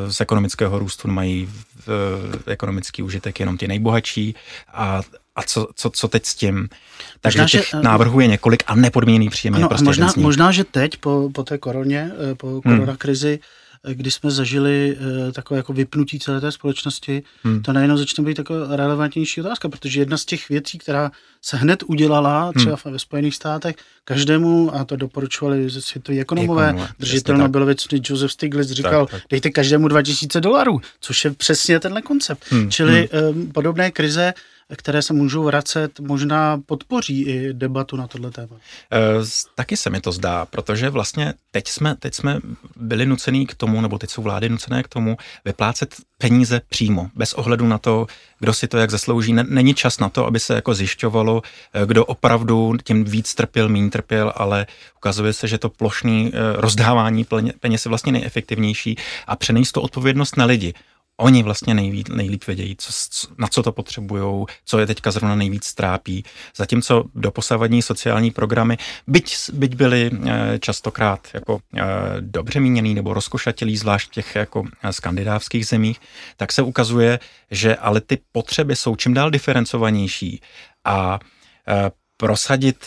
z 0.08 0.20
ekonomického 0.20 0.78
růstu 0.78 1.08
mají 1.08 1.48
ekonomický 2.46 3.02
užitek 3.02 3.40
jenom 3.40 3.58
ty 3.58 3.68
nejbohatší 3.68 4.34
a 4.72 5.00
a 5.36 5.42
co, 5.42 5.68
co, 5.74 5.90
co 5.90 6.08
teď 6.08 6.26
s 6.26 6.34
tím? 6.34 6.68
Takže 7.20 7.38
možná, 7.42 7.58
těch 7.58 7.68
že, 7.70 7.76
eh, 7.76 7.82
návrhů 7.82 8.20
je 8.20 8.26
několik 8.26 8.62
a 8.66 8.74
nepodmíněný 8.74 9.28
příjem 9.28 9.54
ano, 9.54 9.64
je 9.64 9.68
prostě 9.68 9.84
možná, 9.84 10.12
možná, 10.16 10.52
že 10.52 10.64
teď 10.64 10.96
po, 10.96 11.30
po 11.34 11.42
té 11.42 11.58
koroně, 11.58 12.10
po 12.36 12.62
koronakrizi, 12.62 13.38
kdy 13.92 14.10
jsme 14.10 14.30
zažili 14.30 14.96
uh, 14.96 15.32
takové 15.32 15.58
jako 15.58 15.72
vypnutí 15.72 16.18
celé 16.18 16.40
té 16.40 16.52
společnosti, 16.52 17.22
hmm. 17.42 17.62
to 17.62 17.72
najednou 17.72 17.96
začne 17.96 18.24
být 18.24 18.34
taková 18.34 18.76
relevantnější 18.76 19.40
otázka, 19.40 19.68
protože 19.68 20.00
jedna 20.00 20.16
z 20.16 20.24
těch 20.24 20.48
věcí, 20.48 20.78
která 20.78 21.10
se 21.42 21.56
hned 21.56 21.82
udělala 21.86 22.42
hmm. 22.42 22.52
třeba 22.52 22.76
hmm. 22.84 22.92
ve 22.92 22.98
Spojených 22.98 23.34
státech, 23.34 23.76
každému, 24.04 24.74
a 24.74 24.84
to 24.84 24.96
doporučovali 24.96 25.70
ze 25.70 25.82
světoví 25.82 26.20
ekonomové, 26.20 26.68
Ekonomové, 26.68 26.92
držitel 26.98 27.36
Nobelovy 27.36 27.74
ceny 27.74 28.02
Joseph 28.04 28.32
Stiglitz 28.32 28.70
říkal, 28.70 29.06
tak, 29.06 29.20
tak. 29.20 29.30
dejte 29.30 29.50
každému 29.50 29.88
2000 29.88 30.40
dolarů, 30.40 30.80
což 31.00 31.24
je 31.24 31.30
přesně 31.30 31.80
tenhle 31.80 32.02
koncept. 32.02 32.44
Hmm. 32.50 32.70
Čili 32.70 33.08
hmm. 33.12 33.38
Um, 33.38 33.52
podobné 33.52 33.90
krize 33.90 34.34
které 34.76 35.02
se 35.02 35.12
můžou 35.12 35.44
vracet, 35.44 36.00
možná 36.00 36.60
podpoří 36.66 37.22
i 37.22 37.52
debatu 37.52 37.96
na 37.96 38.06
tohle 38.06 38.30
téma. 38.30 38.56
E, 38.92 38.98
taky 39.54 39.76
se 39.76 39.90
mi 39.90 40.00
to 40.00 40.12
zdá, 40.12 40.46
protože 40.46 40.90
vlastně 40.90 41.34
teď 41.50 41.68
jsme, 41.68 41.94
teď 41.94 42.14
jsme 42.14 42.40
byli 42.76 43.06
nucený 43.06 43.46
k 43.46 43.54
tomu, 43.54 43.80
nebo 43.80 43.98
teď 43.98 44.10
jsou 44.10 44.22
vlády 44.22 44.48
nucené 44.48 44.82
k 44.82 44.88
tomu, 44.88 45.16
vyplácet 45.44 45.94
peníze 46.18 46.60
přímo, 46.68 47.10
bez 47.14 47.32
ohledu 47.34 47.66
na 47.66 47.78
to, 47.78 48.06
kdo 48.38 48.54
si 48.54 48.68
to 48.68 48.78
jak 48.78 48.90
zaslouží. 48.90 49.32
Není 49.32 49.74
čas 49.74 49.98
na 49.98 50.08
to, 50.08 50.26
aby 50.26 50.40
se 50.40 50.54
jako 50.54 50.74
zjišťovalo, 50.74 51.42
eh, 51.74 51.86
kdo 51.86 52.04
opravdu 52.04 52.76
tím 52.84 53.04
víc 53.04 53.34
trpěl, 53.34 53.68
méně 53.68 53.90
trpěl, 53.90 54.32
ale 54.36 54.66
ukazuje 54.96 55.32
se, 55.32 55.48
že 55.48 55.58
to 55.58 55.68
plošné 55.68 56.30
eh, 56.32 56.32
rozdávání 56.56 57.26
peněz 57.60 57.84
je 57.84 57.88
vlastně 57.88 58.12
nejefektivnější 58.12 58.96
a 59.26 59.36
přenést 59.36 59.72
to 59.72 59.82
odpovědnost 59.82 60.36
na 60.36 60.44
lidi 60.44 60.74
oni 61.16 61.42
vlastně 61.42 61.74
nejvíc, 61.74 62.08
nejlíp 62.08 62.46
vědějí, 62.46 62.76
co, 62.78 62.92
na 63.38 63.48
co 63.48 63.62
to 63.62 63.72
potřebují, 63.72 64.46
co 64.64 64.78
je 64.78 64.86
teďka 64.86 65.10
zrovna 65.10 65.34
nejvíc 65.34 65.74
trápí. 65.74 66.24
Zatímco 66.56 67.04
doposavadní 67.14 67.82
sociální 67.82 68.30
programy, 68.30 68.78
byť, 69.06 69.36
byť 69.52 69.74
byly 69.74 70.10
eh, 70.12 70.58
častokrát 70.58 71.28
jako 71.34 71.60
eh, 71.76 71.82
dobře 72.20 72.60
míněný 72.60 72.94
nebo 72.94 73.14
rozkošatělý, 73.14 73.76
zvlášť 73.76 74.08
v 74.08 74.12
těch 74.12 74.36
jako 74.36 74.64
eh, 74.82 74.92
skandinávských 74.92 75.66
zemích, 75.66 76.00
tak 76.36 76.52
se 76.52 76.62
ukazuje, 76.62 77.18
že 77.50 77.76
ale 77.76 78.00
ty 78.00 78.18
potřeby 78.32 78.76
jsou 78.76 78.96
čím 78.96 79.14
dál 79.14 79.30
diferencovanější 79.30 80.40
a 80.84 81.18
prosadit, 82.16 82.86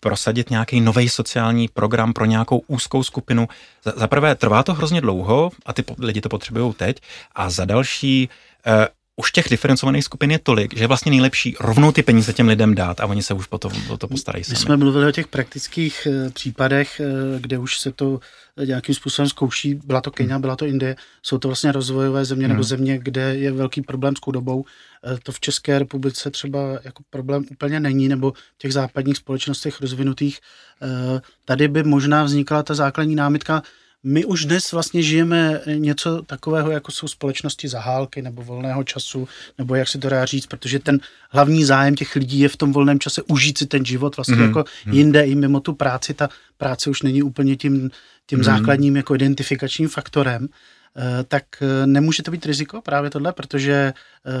prosadit 0.00 0.50
nějaký 0.50 0.80
nový 0.80 1.08
sociální 1.08 1.68
program 1.68 2.12
pro 2.12 2.24
nějakou 2.24 2.62
úzkou 2.66 3.02
skupinu. 3.02 3.48
Za, 3.96 4.06
prvé, 4.06 4.34
trvá 4.34 4.62
to 4.62 4.74
hrozně 4.74 5.00
dlouho 5.00 5.50
a 5.66 5.72
ty 5.72 5.84
lidi 5.98 6.20
to 6.20 6.28
potřebují 6.28 6.74
teď. 6.74 7.00
A 7.34 7.50
za 7.50 7.64
další, 7.64 8.28
uh, 8.66 8.72
už 9.20 9.32
těch 9.32 9.48
diferencovaných 9.48 10.04
skupin 10.04 10.30
je 10.30 10.38
tolik, 10.38 10.76
že 10.76 10.84
je 10.84 10.88
vlastně 10.88 11.10
nejlepší 11.10 11.56
rovnou 11.60 11.92
ty 11.92 12.02
peníze 12.02 12.32
těm 12.32 12.48
lidem 12.48 12.74
dát 12.74 13.00
a 13.00 13.06
oni 13.06 13.22
se 13.22 13.34
už 13.34 13.46
potom 13.46 13.72
o 13.88 13.96
to 13.96 14.08
postarají 14.08 14.44
sami. 14.44 14.52
My 14.52 14.56
jsme 14.56 14.76
mluvili 14.76 15.06
o 15.06 15.12
těch 15.12 15.28
praktických 15.28 16.06
eh, 16.06 16.30
případech, 16.30 17.00
kde 17.38 17.58
už 17.58 17.78
se 17.78 17.92
to 17.92 18.20
nějakým 18.64 18.94
způsobem 18.94 19.28
zkouší. 19.28 19.74
Byla 19.74 20.00
to 20.00 20.10
Kenia, 20.10 20.34
hmm. 20.34 20.40
byla 20.40 20.56
to 20.56 20.66
Indie. 20.66 20.96
Jsou 21.22 21.38
to 21.38 21.48
vlastně 21.48 21.72
rozvojové 21.72 22.24
země 22.24 22.46
hmm. 22.46 22.52
nebo 22.52 22.62
země, 22.62 22.98
kde 22.98 23.36
je 23.36 23.52
velký 23.52 23.82
problém 23.82 24.16
s 24.16 24.20
chudobou. 24.24 24.64
Eh, 25.04 25.18
to 25.22 25.32
v 25.32 25.40
České 25.40 25.78
republice 25.78 26.30
třeba 26.30 26.58
jako 26.84 27.02
problém 27.10 27.44
úplně 27.50 27.80
není, 27.80 28.08
nebo 28.08 28.32
v 28.32 28.58
těch 28.58 28.72
západních 28.72 29.16
společnostech 29.16 29.80
rozvinutých. 29.80 30.38
Eh, 30.82 31.20
tady 31.44 31.68
by 31.68 31.82
možná 31.82 32.24
vznikla 32.24 32.62
ta 32.62 32.74
základní 32.74 33.14
námitka, 33.14 33.62
my 34.02 34.24
už 34.24 34.44
dnes 34.44 34.72
vlastně 34.72 35.02
žijeme 35.02 35.60
něco 35.66 36.22
takového, 36.22 36.70
jako 36.70 36.92
jsou 36.92 37.08
společnosti 37.08 37.68
zahálky 37.68 38.22
nebo 38.22 38.42
volného 38.42 38.84
času, 38.84 39.28
nebo 39.58 39.74
jak 39.74 39.88
se 39.88 39.98
to 39.98 40.08
dá 40.08 40.24
říct, 40.24 40.46
protože 40.46 40.78
ten 40.78 41.00
hlavní 41.30 41.64
zájem 41.64 41.94
těch 41.94 42.16
lidí 42.16 42.40
je 42.40 42.48
v 42.48 42.56
tom 42.56 42.72
volném 42.72 43.00
čase 43.00 43.22
užít 43.22 43.58
si 43.58 43.66
ten 43.66 43.84
život 43.84 44.16
vlastně 44.16 44.36
mm-hmm. 44.36 44.46
jako 44.46 44.64
jinde 44.86 45.26
i 45.26 45.34
mimo 45.34 45.60
tu 45.60 45.72
práci. 45.72 46.14
Ta 46.14 46.28
práce 46.56 46.90
už 46.90 47.02
není 47.02 47.22
úplně 47.22 47.56
tím, 47.56 47.90
tím 48.26 48.38
mm-hmm. 48.38 48.44
základním 48.44 48.96
jako 48.96 49.14
identifikačním 49.14 49.88
faktorem. 49.88 50.48
Eh, 50.96 51.24
tak 51.28 51.44
eh, 51.62 51.86
nemůže 51.86 52.22
to 52.22 52.30
být 52.30 52.46
riziko 52.46 52.82
právě 52.82 53.10
tohle, 53.10 53.32
protože 53.32 53.72
eh, 53.72 54.32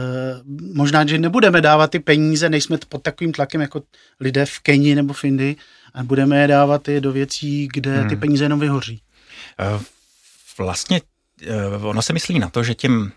možná, 0.74 1.06
že 1.06 1.18
nebudeme 1.18 1.60
dávat 1.60 1.90
ty 1.90 1.98
peníze, 1.98 2.48
nejsme 2.48 2.78
pod 2.88 3.02
takovým 3.02 3.32
tlakem 3.32 3.60
jako 3.60 3.82
lidé 4.20 4.46
v 4.46 4.58
Keni 4.60 4.94
nebo 4.94 5.12
v 5.12 5.24
Indii, 5.24 5.56
a 5.94 6.02
budeme 6.02 6.42
je 6.42 6.48
dávat 6.48 6.88
i 6.88 7.00
do 7.00 7.12
věcí, 7.12 7.68
kde 7.72 7.92
ty 7.92 8.08
hmm. 8.08 8.20
peníze 8.20 8.44
jenom 8.44 8.60
vyhoří. 8.60 9.00
Vlastně 10.58 11.00
ono 11.82 12.02
se 12.02 12.12
myslí 12.12 12.38
na 12.38 12.50
to, 12.50 12.62
že 12.62 12.74
tím, 12.74 13.12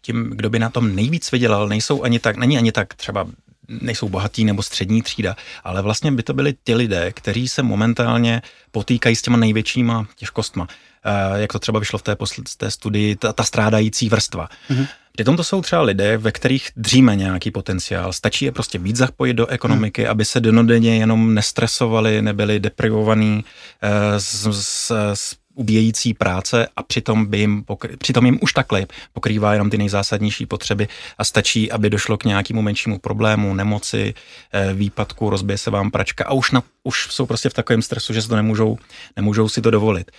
tím, 0.00 0.30
kdo 0.30 0.50
by 0.50 0.58
na 0.58 0.70
tom 0.70 0.96
nejvíc 0.96 1.32
vydělal, 1.32 1.68
nejsou 1.68 2.02
ani 2.02 2.18
tak, 2.18 2.36
není 2.36 2.58
ani 2.58 2.72
tak 2.72 2.94
třeba 2.94 3.26
nejsou 3.68 4.08
bohatí 4.08 4.44
nebo 4.44 4.62
střední 4.62 5.02
třída, 5.02 5.36
ale 5.64 5.82
vlastně 5.82 6.12
by 6.12 6.22
to 6.22 6.34
byli 6.34 6.54
ty 6.64 6.74
lidé, 6.74 7.12
kteří 7.12 7.48
se 7.48 7.62
momentálně 7.62 8.42
potýkají 8.70 9.16
s 9.16 9.22
těma 9.22 9.36
největšíma 9.36 10.06
těžkostma. 10.16 10.68
Eh, 11.04 11.40
jak 11.40 11.52
to 11.52 11.58
třeba 11.58 11.78
vyšlo 11.78 11.98
v 11.98 12.02
té, 12.02 12.14
posl- 12.14 12.56
té 12.56 12.70
studii, 12.70 13.16
ta, 13.16 13.32
ta 13.32 13.44
strádající 13.44 14.08
vrstva. 14.08 14.48
Mm-hmm. 14.70 14.88
Přitom 15.12 15.36
to 15.36 15.44
jsou 15.44 15.62
třeba 15.62 15.82
lidé, 15.82 16.16
ve 16.18 16.32
kterých 16.32 16.68
dříme 16.76 17.16
nějaký 17.16 17.50
potenciál. 17.50 18.12
Stačí 18.12 18.44
je 18.44 18.52
prostě 18.52 18.78
víc 18.78 18.96
zapojit 18.96 19.34
do 19.34 19.46
ekonomiky, 19.46 20.02
hmm. 20.02 20.10
aby 20.10 20.24
se 20.24 20.40
denodenně 20.40 20.98
jenom 20.98 21.34
nestresovali, 21.34 22.22
nebyli 22.22 22.60
deprivovaní 22.60 23.44
eh, 23.82 24.20
z, 24.20 24.46
z, 24.50 24.92
z 25.14 25.36
ubíjející 25.54 26.14
práce 26.14 26.68
a 26.76 26.82
přitom, 26.82 27.26
by 27.26 27.38
jim 27.38 27.64
pokry, 27.64 27.96
přitom 27.96 28.26
jim 28.26 28.38
už 28.42 28.52
takhle 28.52 28.86
pokrývá 29.12 29.52
jenom 29.52 29.70
ty 29.70 29.78
nejzásadnější 29.78 30.46
potřeby 30.46 30.88
a 31.18 31.24
stačí, 31.24 31.72
aby 31.72 31.90
došlo 31.90 32.16
k 32.16 32.24
nějakému 32.24 32.62
menšímu 32.62 32.98
problému, 32.98 33.54
nemoci, 33.54 34.14
eh, 34.52 34.74
výpadku, 34.74 35.30
rozbije 35.30 35.58
se 35.58 35.70
vám 35.70 35.90
pračka 35.90 36.24
a 36.24 36.32
už, 36.32 36.50
na, 36.50 36.62
už 36.84 37.06
jsou 37.10 37.26
prostě 37.26 37.48
v 37.48 37.54
takovém 37.54 37.82
stresu, 37.82 38.12
že 38.12 38.22
si 38.22 38.28
to 38.28 38.36
nemůžou, 38.36 38.78
nemůžou 39.16 39.48
si 39.48 39.62
to 39.62 39.70
dovolit 39.70 40.10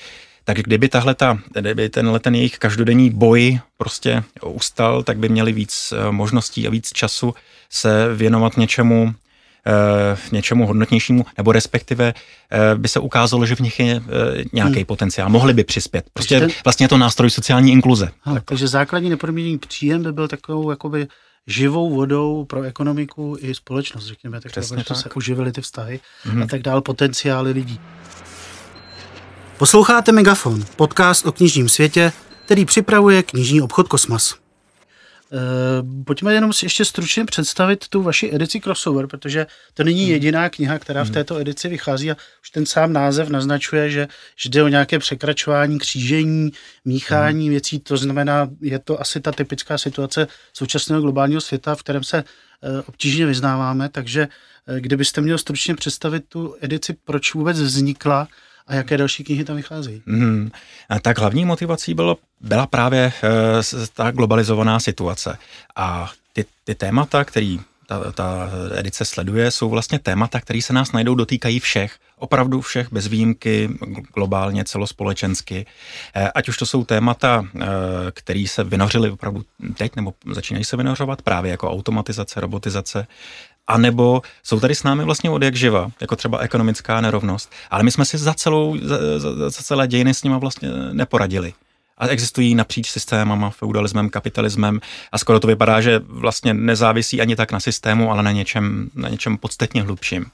tak 0.43 0.57
kdyby 0.57 0.89
tahle 0.89 1.15
ta, 1.15 1.39
kdyby 1.59 1.89
tenhle 1.89 2.19
ten 2.19 2.35
jejich 2.35 2.57
každodenní 2.57 3.09
boj 3.09 3.59
prostě 3.77 4.23
ustal, 4.45 5.03
tak 5.03 5.17
by 5.17 5.29
měli 5.29 5.51
víc 5.51 5.93
eh, 5.97 6.11
možností 6.11 6.67
a 6.67 6.69
víc 6.69 6.89
času 6.93 7.33
se 7.69 8.15
věnovat 8.15 8.57
něčemu, 8.57 9.13
Uh, 10.13 10.19
něčemu 10.31 10.67
hodnotnějšímu, 10.67 11.25
nebo 11.37 11.51
respektive 11.51 12.13
uh, 12.13 12.79
by 12.79 12.87
se 12.87 12.99
ukázalo, 12.99 13.45
že 13.45 13.55
v 13.55 13.59
nich 13.59 13.79
je 13.79 14.01
nějaký 14.53 14.75
hmm. 14.75 14.85
potenciál, 14.85 15.29
mohli 15.29 15.53
by 15.53 15.63
přispět. 15.63 16.05
Prostě 16.13 16.39
ten... 16.39 16.49
vlastně 16.63 16.83
je 16.83 16.87
to 16.87 16.97
nástroj 16.97 17.29
sociální 17.29 17.71
inkluze. 17.71 18.09
Ha, 18.21 18.33
tak. 18.33 18.43
Takže 18.43 18.67
základní 18.67 19.09
nepodmíněný 19.09 19.57
příjem 19.57 20.03
by 20.03 20.11
byl 20.11 20.27
takovou 20.27 20.69
jakoby 20.69 21.07
živou 21.47 21.95
vodou 21.95 22.45
pro 22.45 22.61
ekonomiku 22.61 23.37
i 23.39 23.55
společnost, 23.55 24.05
řekněme, 24.05 24.41
tak, 24.41 24.51
Přesně 24.51 24.83
tak. 24.83 24.97
se 24.97 25.09
uživily 25.09 25.51
ty 25.51 25.61
vztahy 25.61 25.99
hmm. 26.23 26.43
a 26.43 26.47
tak 26.47 26.61
dál, 26.61 26.81
potenciály 26.81 27.51
lidí. 27.51 27.79
Posloucháte 29.63 30.11
Megafon, 30.11 30.65
podcast 30.75 31.25
o 31.25 31.31
knižním 31.31 31.69
světě, 31.69 32.11
který 32.45 32.65
připravuje 32.65 33.23
knižní 33.23 33.61
obchod 33.61 33.87
Kosmas. 33.87 34.33
E, 34.33 34.37
pojďme 36.03 36.33
jenom 36.33 36.53
si 36.53 36.65
ještě 36.65 36.85
stručně 36.85 37.25
představit 37.25 37.87
tu 37.87 38.01
vaši 38.01 38.29
edici 38.33 38.59
Crossover, 38.59 39.07
protože 39.07 39.47
to 39.73 39.83
není 39.83 40.03
hmm. 40.03 40.11
jediná 40.11 40.49
kniha, 40.49 40.79
která 40.79 41.03
v 41.03 41.05
hmm. 41.05 41.13
této 41.13 41.37
edici 41.37 41.69
vychází 41.69 42.11
a 42.11 42.15
už 42.41 42.49
ten 42.49 42.65
sám 42.65 42.93
název 42.93 43.29
naznačuje, 43.29 43.89
že 43.89 44.07
jde 44.45 44.63
o 44.63 44.67
nějaké 44.67 44.99
překračování, 44.99 45.79
křížení, 45.79 46.51
míchání 46.85 47.43
hmm. 47.43 47.51
věcí, 47.51 47.79
to 47.79 47.97
znamená, 47.97 48.49
je 48.61 48.79
to 48.79 49.01
asi 49.01 49.21
ta 49.21 49.31
typická 49.31 49.77
situace 49.77 50.27
současného 50.53 51.01
globálního 51.01 51.41
světa, 51.41 51.75
v 51.75 51.83
kterém 51.83 52.03
se 52.03 52.17
e, 52.17 52.23
obtížně 52.81 53.25
vyznáváme, 53.25 53.89
takže 53.89 54.27
e, 54.67 54.81
kdybyste 54.81 55.21
měl 55.21 55.37
stručně 55.37 55.75
představit 55.75 56.23
tu 56.29 56.55
edici, 56.61 56.95
proč 57.05 57.33
vůbec 57.33 57.61
vznikla, 57.61 58.27
a 58.67 58.75
jaké 58.75 58.97
další 58.97 59.23
knihy 59.23 59.43
tam 59.43 59.55
vycházejí? 59.55 60.01
Hmm. 60.07 60.49
Tak 61.01 61.19
hlavní 61.19 61.45
motivací 61.45 61.93
bylo, 61.93 62.17
byla 62.41 62.67
právě 62.67 63.13
e, 63.23 63.87
ta 63.93 64.11
globalizovaná 64.11 64.79
situace. 64.79 65.37
A 65.75 66.11
ty, 66.33 66.45
ty 66.63 66.75
témata, 66.75 67.25
který 67.25 67.59
ta, 67.87 68.11
ta 68.11 68.49
edice 68.75 69.05
sleduje, 69.05 69.51
jsou 69.51 69.69
vlastně 69.69 69.99
témata, 69.99 70.39
které 70.39 70.61
se 70.61 70.73
nás 70.73 70.91
najdou, 70.91 71.15
dotýkají 71.15 71.59
všech, 71.59 71.97
opravdu 72.17 72.61
všech, 72.61 72.91
bez 72.91 73.07
výjimky, 73.07 73.69
globálně, 74.13 74.63
celospolečensky. 74.63 75.65
Eh, 76.15 76.31
ať 76.35 76.49
už 76.49 76.57
to 76.57 76.65
jsou 76.65 76.83
témata, 76.83 77.45
eh, 77.55 77.65
které 78.11 78.45
se 78.47 78.63
vynořily 78.63 79.11
opravdu 79.11 79.43
teď, 79.77 79.95
nebo 79.95 80.13
začínají 80.33 80.65
se 80.65 80.77
vynořovat 80.77 81.21
právě 81.21 81.51
jako 81.51 81.71
automatizace, 81.71 82.39
robotizace, 82.39 83.07
a 83.67 83.77
nebo 83.77 84.21
jsou 84.43 84.59
tady 84.59 84.75
s 84.75 84.83
námi 84.83 85.03
vlastně 85.03 85.29
od 85.29 85.43
jak 85.43 85.55
živa, 85.55 85.91
jako 86.01 86.15
třeba 86.15 86.37
ekonomická 86.37 87.01
nerovnost, 87.01 87.51
ale 87.69 87.83
my 87.83 87.91
jsme 87.91 88.05
si 88.05 88.17
za, 88.17 88.33
celou, 88.33 88.77
za, 88.81 88.97
za, 89.17 89.49
za 89.49 89.63
celé 89.63 89.87
dějiny 89.87 90.13
s 90.13 90.23
nimi 90.23 90.35
vlastně 90.39 90.69
neporadili. 90.91 91.53
A 91.97 92.07
existují 92.07 92.55
napříč 92.55 92.89
systémama, 92.89 93.49
feudalismem, 93.49 94.09
kapitalismem 94.09 94.79
a 95.11 95.17
skoro 95.17 95.39
to 95.39 95.47
vypadá, 95.47 95.81
že 95.81 96.01
vlastně 96.05 96.53
nezávisí 96.53 97.21
ani 97.21 97.35
tak 97.35 97.51
na 97.51 97.59
systému, 97.59 98.11
ale 98.11 98.23
na 98.23 98.31
něčem, 98.31 98.89
na 98.95 99.09
něčem 99.09 99.37
podstatně 99.37 99.83
hlubším. 99.83 100.25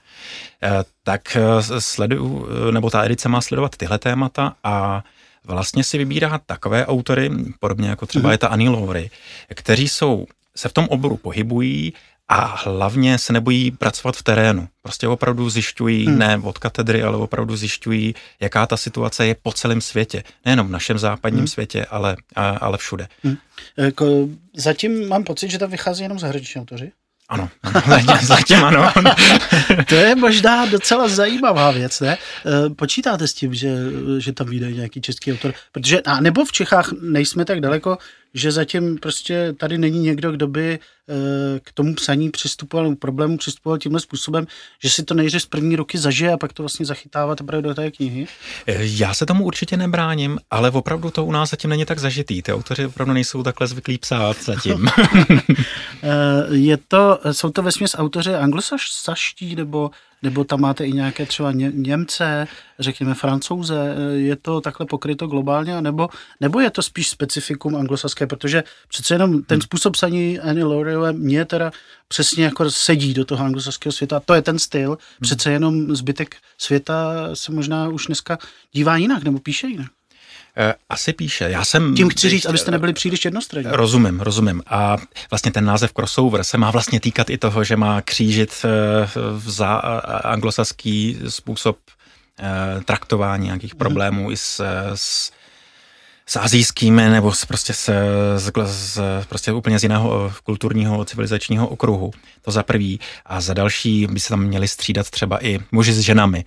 E, 0.63 0.83
tak 1.03 1.35
eh, 1.35 1.81
sleduju, 1.81 2.47
nebo 2.71 2.89
ta 2.89 3.03
edice 3.03 3.29
má 3.29 3.41
sledovat 3.41 3.77
tyhle 3.77 3.97
témata 3.99 4.55
a 4.63 5.03
vlastně 5.45 5.83
si 5.83 5.97
vybírá 5.97 6.39
takové 6.45 6.85
autory, 6.85 7.31
podobně 7.59 7.89
jako 7.89 8.05
třeba 8.05 8.29
mm-hmm. 8.29 8.31
je 8.31 8.37
ta 8.37 8.47
Annie 8.47 8.69
Lowry, 8.69 9.09
kteří 9.53 9.89
jsou, 9.89 10.25
se 10.55 10.69
v 10.69 10.73
tom 10.73 10.87
oboru 10.89 11.17
pohybují 11.17 11.93
a 12.29 12.55
hlavně 12.63 13.17
se 13.17 13.33
nebojí 13.33 13.71
pracovat 13.71 14.15
v 14.15 14.23
terénu. 14.23 14.67
Prostě 14.81 15.07
opravdu 15.07 15.49
zjišťují, 15.49 16.05
hmm. 16.05 16.17
ne 16.17 16.39
od 16.43 16.57
katedry, 16.57 17.03
ale 17.03 17.17
opravdu 17.17 17.55
zjišťují, 17.55 18.15
jaká 18.39 18.65
ta 18.65 18.77
situace 18.77 19.27
je 19.27 19.35
po 19.35 19.53
celém 19.53 19.81
světě. 19.81 20.23
Nejenom 20.45 20.67
v 20.67 20.71
našem 20.71 20.97
západním 20.97 21.39
hmm. 21.39 21.47
světě, 21.47 21.85
ale, 21.85 22.15
a, 22.35 22.49
ale 22.49 22.77
všude. 22.77 23.07
Hmm. 23.23 23.37
Jako, 23.77 24.27
zatím 24.55 25.07
mám 25.07 25.23
pocit, 25.23 25.51
že 25.51 25.57
tam 25.57 25.71
vychází 25.71 26.03
jenom 26.03 26.19
zahraniční 26.19 26.61
autoři. 26.61 26.91
Ano, 27.29 27.49
zatím 28.21 28.63
ano. 28.63 28.93
to 29.87 29.95
je 29.95 30.15
možná 30.15 30.65
docela 30.65 31.07
zajímavá 31.07 31.71
věc, 31.71 31.99
ne? 31.99 32.17
Eh, 32.17 32.69
počítáte 32.69 33.27
s 33.27 33.33
tím, 33.33 33.53
že, 33.53 33.75
že 34.17 34.33
tam 34.33 34.47
vyjde 34.47 34.71
nějaký 34.71 35.01
český 35.01 35.33
autor? 35.33 35.53
Protože, 35.71 36.01
a 36.01 36.21
nebo 36.21 36.45
v 36.45 36.51
Čechách 36.51 36.91
nejsme 37.01 37.45
tak 37.45 37.61
daleko, 37.61 37.97
že 38.33 38.51
zatím 38.51 38.97
prostě 38.97 39.53
tady 39.57 39.77
není 39.77 39.99
někdo, 39.99 40.31
kdo 40.31 40.47
by 40.47 40.79
eh, 41.09 41.59
k 41.63 41.71
tomu 41.71 41.95
psaní 41.95 42.29
přistupoval, 42.29 42.95
k 42.95 42.99
problému 42.99 43.37
přistupoval 43.37 43.77
tímhle 43.77 44.01
způsobem, 44.01 44.47
že 44.83 44.89
si 44.89 45.03
to 45.03 45.13
nejdřív 45.13 45.41
z 45.41 45.45
první 45.45 45.75
roky 45.75 45.97
zažije 45.97 46.31
a 46.31 46.37
pak 46.37 46.53
to 46.53 46.63
vlastně 46.63 46.85
zachytává 46.85 47.35
teprve 47.35 47.61
do 47.61 47.75
té 47.75 47.91
knihy? 47.91 48.27
Eh, 48.67 48.77
já 48.79 49.13
se 49.13 49.25
tomu 49.25 49.45
určitě 49.45 49.77
nebráním, 49.77 50.39
ale 50.51 50.71
opravdu 50.71 51.11
to 51.11 51.25
u 51.25 51.31
nás 51.31 51.49
zatím 51.49 51.69
není 51.69 51.85
tak 51.85 51.99
zažitý. 51.99 52.41
Ty 52.41 52.53
autoři 52.53 52.85
opravdu 52.85 53.13
nejsou 53.13 53.43
takhle 53.43 53.67
zvyklí 53.67 53.97
psát 53.97 54.43
zatím. 54.43 54.87
Eh, 56.03 56.55
je 56.55 56.77
to, 56.77 57.19
jsou 57.31 57.49
to 57.49 57.61
ve 57.61 57.71
autoři 57.97 58.35
anglosaští 58.35 59.55
nebo 59.55 59.91
nebo 60.21 60.43
tam 60.43 60.62
máte 60.62 60.86
i 60.86 60.91
nějaké 60.91 61.25
třeba 61.25 61.51
Ně- 61.51 61.71
Němce, 61.73 62.47
řekněme 62.79 63.13
Francouze, 63.13 63.95
je 64.13 64.36
to 64.36 64.62
takhle 64.62 64.86
pokryto 64.86 65.27
globálně, 65.27 65.82
nebo, 65.82 66.10
nebo 66.39 66.60
je 66.60 66.69
to 66.71 66.82
spíš 66.82 67.10
specifikum 67.10 67.75
anglosaské, 67.75 68.27
protože 68.27 68.63
přece 68.88 69.13
jenom 69.13 69.43
ten 69.43 69.55
hmm. 69.55 69.62
způsob 69.62 69.93
psaní 69.93 70.39
Annie 70.39 70.65
Laurelové 70.65 71.13
mě 71.13 71.45
teda 71.45 71.71
přesně 72.08 72.43
jako 72.43 72.71
sedí 72.71 73.13
do 73.13 73.25
toho 73.25 73.45
anglosaského 73.45 73.93
světa, 73.93 74.19
to 74.19 74.34
je 74.34 74.41
ten 74.41 74.60
styl, 74.60 74.89
hmm. 74.89 74.97
přece 75.21 75.51
jenom 75.51 75.95
zbytek 75.95 76.36
světa 76.58 77.29
se 77.34 77.51
možná 77.51 77.88
už 77.88 78.05
dneska 78.05 78.38
dívá 78.71 78.97
jinak, 78.97 79.23
nebo 79.23 79.39
píše 79.39 79.67
jinak. 79.67 79.98
Eh, 80.57 80.73
asi 80.89 81.13
píše. 81.13 81.49
Já 81.49 81.65
jsem... 81.65 81.95
Tím 81.95 82.09
chci 82.09 82.29
říct, 82.29 82.45
abyste 82.45 82.71
nebyli 82.71 82.93
příliš 82.93 83.25
jednostranní. 83.25 83.67
Rozumím, 83.71 84.19
rozumím. 84.19 84.63
A 84.67 84.97
vlastně 85.31 85.51
ten 85.51 85.65
název 85.65 85.93
crossover 85.93 86.43
se 86.43 86.57
má 86.57 86.71
vlastně 86.71 86.99
týkat 86.99 87.29
i 87.29 87.38
toho, 87.38 87.63
že 87.63 87.75
má 87.75 88.01
křížit 88.01 88.65
eh, 88.65 88.69
za 89.38 89.73
anglosaský 90.23 91.17
způsob 91.27 91.77
eh, 92.39 92.81
traktování 92.85 93.45
nějakých 93.45 93.73
mhm. 93.73 93.79
problémů 93.79 94.21
hmm. 94.21 94.31
i 94.31 94.38
s, 94.38 94.63
s 94.95 95.31
s 96.29 96.35
azijskými 96.35 97.09
nebo 97.09 97.33
s, 97.33 97.45
prostě 97.45 97.73
s, 97.73 97.93
s, 98.38 98.51
s, 98.65 99.25
prostě 99.29 99.51
úplně 99.51 99.79
z 99.79 99.83
jiného 99.83 100.33
kulturního, 100.43 101.05
civilizačního 101.05 101.67
okruhu. 101.67 102.12
To 102.41 102.51
za 102.51 102.63
prvý. 102.63 102.99
A 103.25 103.41
za 103.41 103.53
další 103.53 104.07
by 104.07 104.19
se 104.19 104.29
tam 104.29 104.43
měli 104.43 104.67
střídat 104.67 105.09
třeba 105.09 105.45
i 105.45 105.59
muži 105.71 105.93
s 105.93 105.99
ženami. 105.99 106.45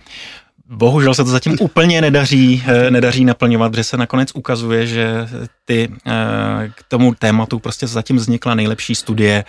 Bohužel 0.69 1.13
se 1.13 1.23
to 1.23 1.29
zatím 1.29 1.57
úplně 1.59 2.01
nedaří, 2.01 2.63
eh, 2.67 2.91
nedaří 2.91 3.25
naplňovat, 3.25 3.71
protože 3.71 3.83
se 3.83 3.97
nakonec 3.97 4.29
ukazuje, 4.33 4.87
že 4.87 5.27
ty 5.65 5.91
eh, 6.07 6.71
k 6.75 6.83
tomu 6.87 7.13
tématu 7.15 7.59
prostě 7.59 7.87
zatím 7.87 8.15
vznikla 8.15 8.55
nejlepší 8.55 8.95
studie, 8.95 9.45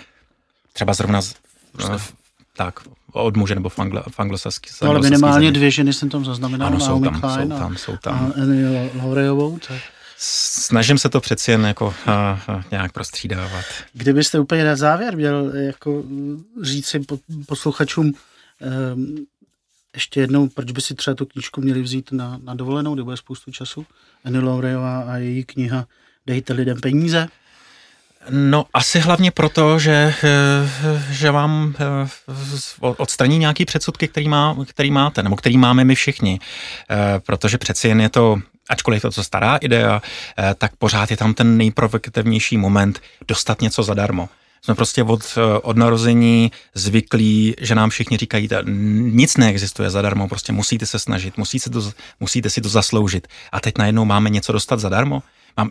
třeba 0.72 0.94
zrovna 0.94 1.22
z, 1.22 1.34
eh, 1.84 1.98
tak, 2.56 2.80
od 3.12 3.36
muže 3.36 3.54
nebo 3.54 3.68
v, 3.68 3.78
anglo, 3.78 4.02
v 4.10 4.20
anglosaský. 4.20 4.70
No, 4.82 4.90
ale 4.90 5.00
minimálně 5.00 5.52
dvě 5.52 5.70
ženy 5.70 5.92
jsem 5.92 6.08
tam 6.08 6.24
zaznamenal. 6.24 6.68
Ano, 6.68 6.80
jsou 6.80 7.00
tam, 7.00 7.20
Klein 7.20 7.50
jsou 7.50 7.58
tam, 7.58 7.76
jsou 7.76 7.96
tam. 7.96 8.32
A 8.36 8.42
Annie 8.42 8.90
Laurejovou, 9.02 9.58
tak. 9.68 9.78
Snažím 10.16 10.98
se 10.98 11.08
to 11.08 11.20
přeci 11.20 11.50
jen 11.50 11.64
jako 11.64 11.94
a, 12.06 12.12
a, 12.12 12.64
nějak 12.70 12.92
prostřídávat. 12.92 13.64
Kdybyste 13.92 14.38
úplně 14.38 14.64
na 14.64 14.76
závěr 14.76 15.16
měl 15.16 15.52
jako 15.54 16.02
říct 16.62 16.86
si 16.86 17.00
posluchačům, 17.46 18.06
um, 18.06 19.26
ještě 19.94 20.20
jednou, 20.20 20.48
proč 20.48 20.72
by 20.72 20.80
si 20.80 20.94
třeba 20.94 21.14
tu 21.14 21.26
knížku 21.26 21.60
měli 21.60 21.82
vzít 21.82 22.12
na, 22.12 22.40
na 22.42 22.54
dovolenou, 22.54 22.94
kde 22.94 23.02
bude 23.02 23.16
spoustu 23.16 23.50
času. 23.50 23.86
Annie 24.24 24.44
Laurejová 24.44 25.00
a 25.00 25.16
její 25.16 25.44
kniha 25.44 25.86
Dejte 26.26 26.52
lidem 26.52 26.80
peníze. 26.80 27.28
No 28.30 28.64
asi 28.74 28.98
hlavně 28.98 29.30
proto, 29.30 29.78
že, 29.78 30.14
že 31.10 31.30
vám 31.30 31.74
eh, 31.78 32.08
odstraní 32.78 33.38
nějaký 33.38 33.64
předsudky, 33.64 34.08
který, 34.08 34.28
má, 34.28 34.56
který 34.68 34.90
máte, 34.90 35.22
nebo 35.22 35.36
který 35.36 35.58
máme 35.58 35.84
my 35.84 35.94
všichni. 35.94 36.40
Eh, 36.90 37.20
protože 37.20 37.58
přeci 37.58 37.88
jen 37.88 38.00
je 38.00 38.08
to, 38.08 38.40
ačkoliv 38.68 38.96
je 38.96 39.00
to 39.00 39.10
co 39.10 39.24
stará 39.24 39.56
idea, 39.56 40.02
eh, 40.38 40.54
tak 40.54 40.76
pořád 40.76 41.10
je 41.10 41.16
tam 41.16 41.34
ten 41.34 41.56
nejprovokativnější 41.56 42.56
moment 42.56 43.00
dostat 43.28 43.60
něco 43.60 43.82
zadarmo 43.82 44.28
jsme 44.64 44.74
prostě 44.74 45.02
od, 45.02 45.38
eh, 45.38 45.58
od 45.62 45.76
narození 45.76 46.52
zvyklí, 46.74 47.54
že 47.60 47.74
nám 47.74 47.90
všichni 47.90 48.16
říkají, 48.16 48.48
že 48.48 48.58
nic 49.12 49.36
neexistuje 49.36 49.90
zadarmo, 49.90 50.28
prostě 50.28 50.52
musíte 50.52 50.86
se 50.86 50.98
snažit, 50.98 51.38
musíte, 51.38 51.70
to, 51.70 51.92
musíte 52.20 52.50
si 52.50 52.60
to 52.60 52.68
zasloužit. 52.68 53.28
A 53.52 53.60
teď 53.60 53.78
najednou 53.78 54.04
máme 54.04 54.30
něco 54.30 54.52
dostat 54.52 54.80
zadarmo? 54.80 55.22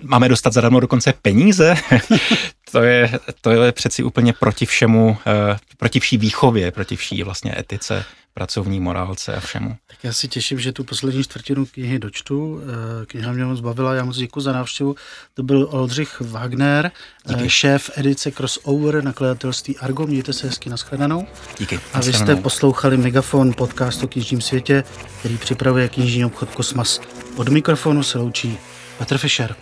Máme 0.04 0.30
dostat 0.30 0.54
zadarmo 0.54 0.80
dokonce 0.80 1.14
peníze? 1.22 1.76
to, 2.72 2.82
je, 2.82 3.20
to 3.42 3.52
je 3.52 3.72
přeci 3.72 4.04
úplně 4.04 4.34
proti 4.34 4.66
všemu, 4.66 5.18
eh, 5.28 5.58
proti 5.78 6.00
vší 6.00 6.18
výchově, 6.18 6.72
proti 6.72 6.96
vší 6.96 7.24
vlastně 7.24 7.56
etice 7.60 8.06
pracovní 8.34 8.80
morálce 8.80 9.36
a 9.36 9.40
všemu. 9.40 9.76
Tak 9.88 9.98
já 10.04 10.14
si 10.14 10.28
těším, 10.28 10.60
že 10.60 10.72
tu 10.72 10.84
poslední 10.84 11.24
čtvrtinu 11.24 11.66
knihy 11.66 12.00
dočtu. 12.00 12.62
Eh, 13.02 13.06
kniha 13.06 13.32
mě 13.32 13.46
moc 13.46 13.60
bavila, 13.60 13.94
já 13.94 14.06
moc 14.06 14.18
děkuji 14.18 14.42
za 14.42 14.52
návštěvu. 14.52 14.96
To 15.34 15.44
byl 15.44 15.68
Oldřich 15.72 16.22
Wagner, 16.22 16.92
eh, 17.30 17.34
Díky. 17.34 17.50
šéf 17.50 17.90
edice 17.96 18.32
Crossover 18.32 19.04
nakladatelství 19.04 19.78
Argo. 19.78 20.08
Mějte 20.08 20.34
se 20.34 20.48
hezky 20.48 20.70
nashledanou. 20.70 21.28
Díky. 21.60 21.80
A 21.94 22.00
vy 22.00 22.14
jste 22.14 22.36
poslouchali 22.36 22.98
Megafon 22.98 23.54
podcast 23.54 24.04
o 24.04 24.08
knižním 24.08 24.42
světě, 24.42 24.84
který 25.20 25.38
připravuje 25.38 25.90
knižní 25.90 26.26
obchod 26.26 26.50
Kosmas. 26.50 27.02
Od 27.36 27.50
mikrofonu 27.50 28.04
se 28.04 28.18
loučí 28.18 28.58
Petr 28.98 29.18
Fischer. 29.18 29.56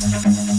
thank 0.00 0.36
you 0.36 0.51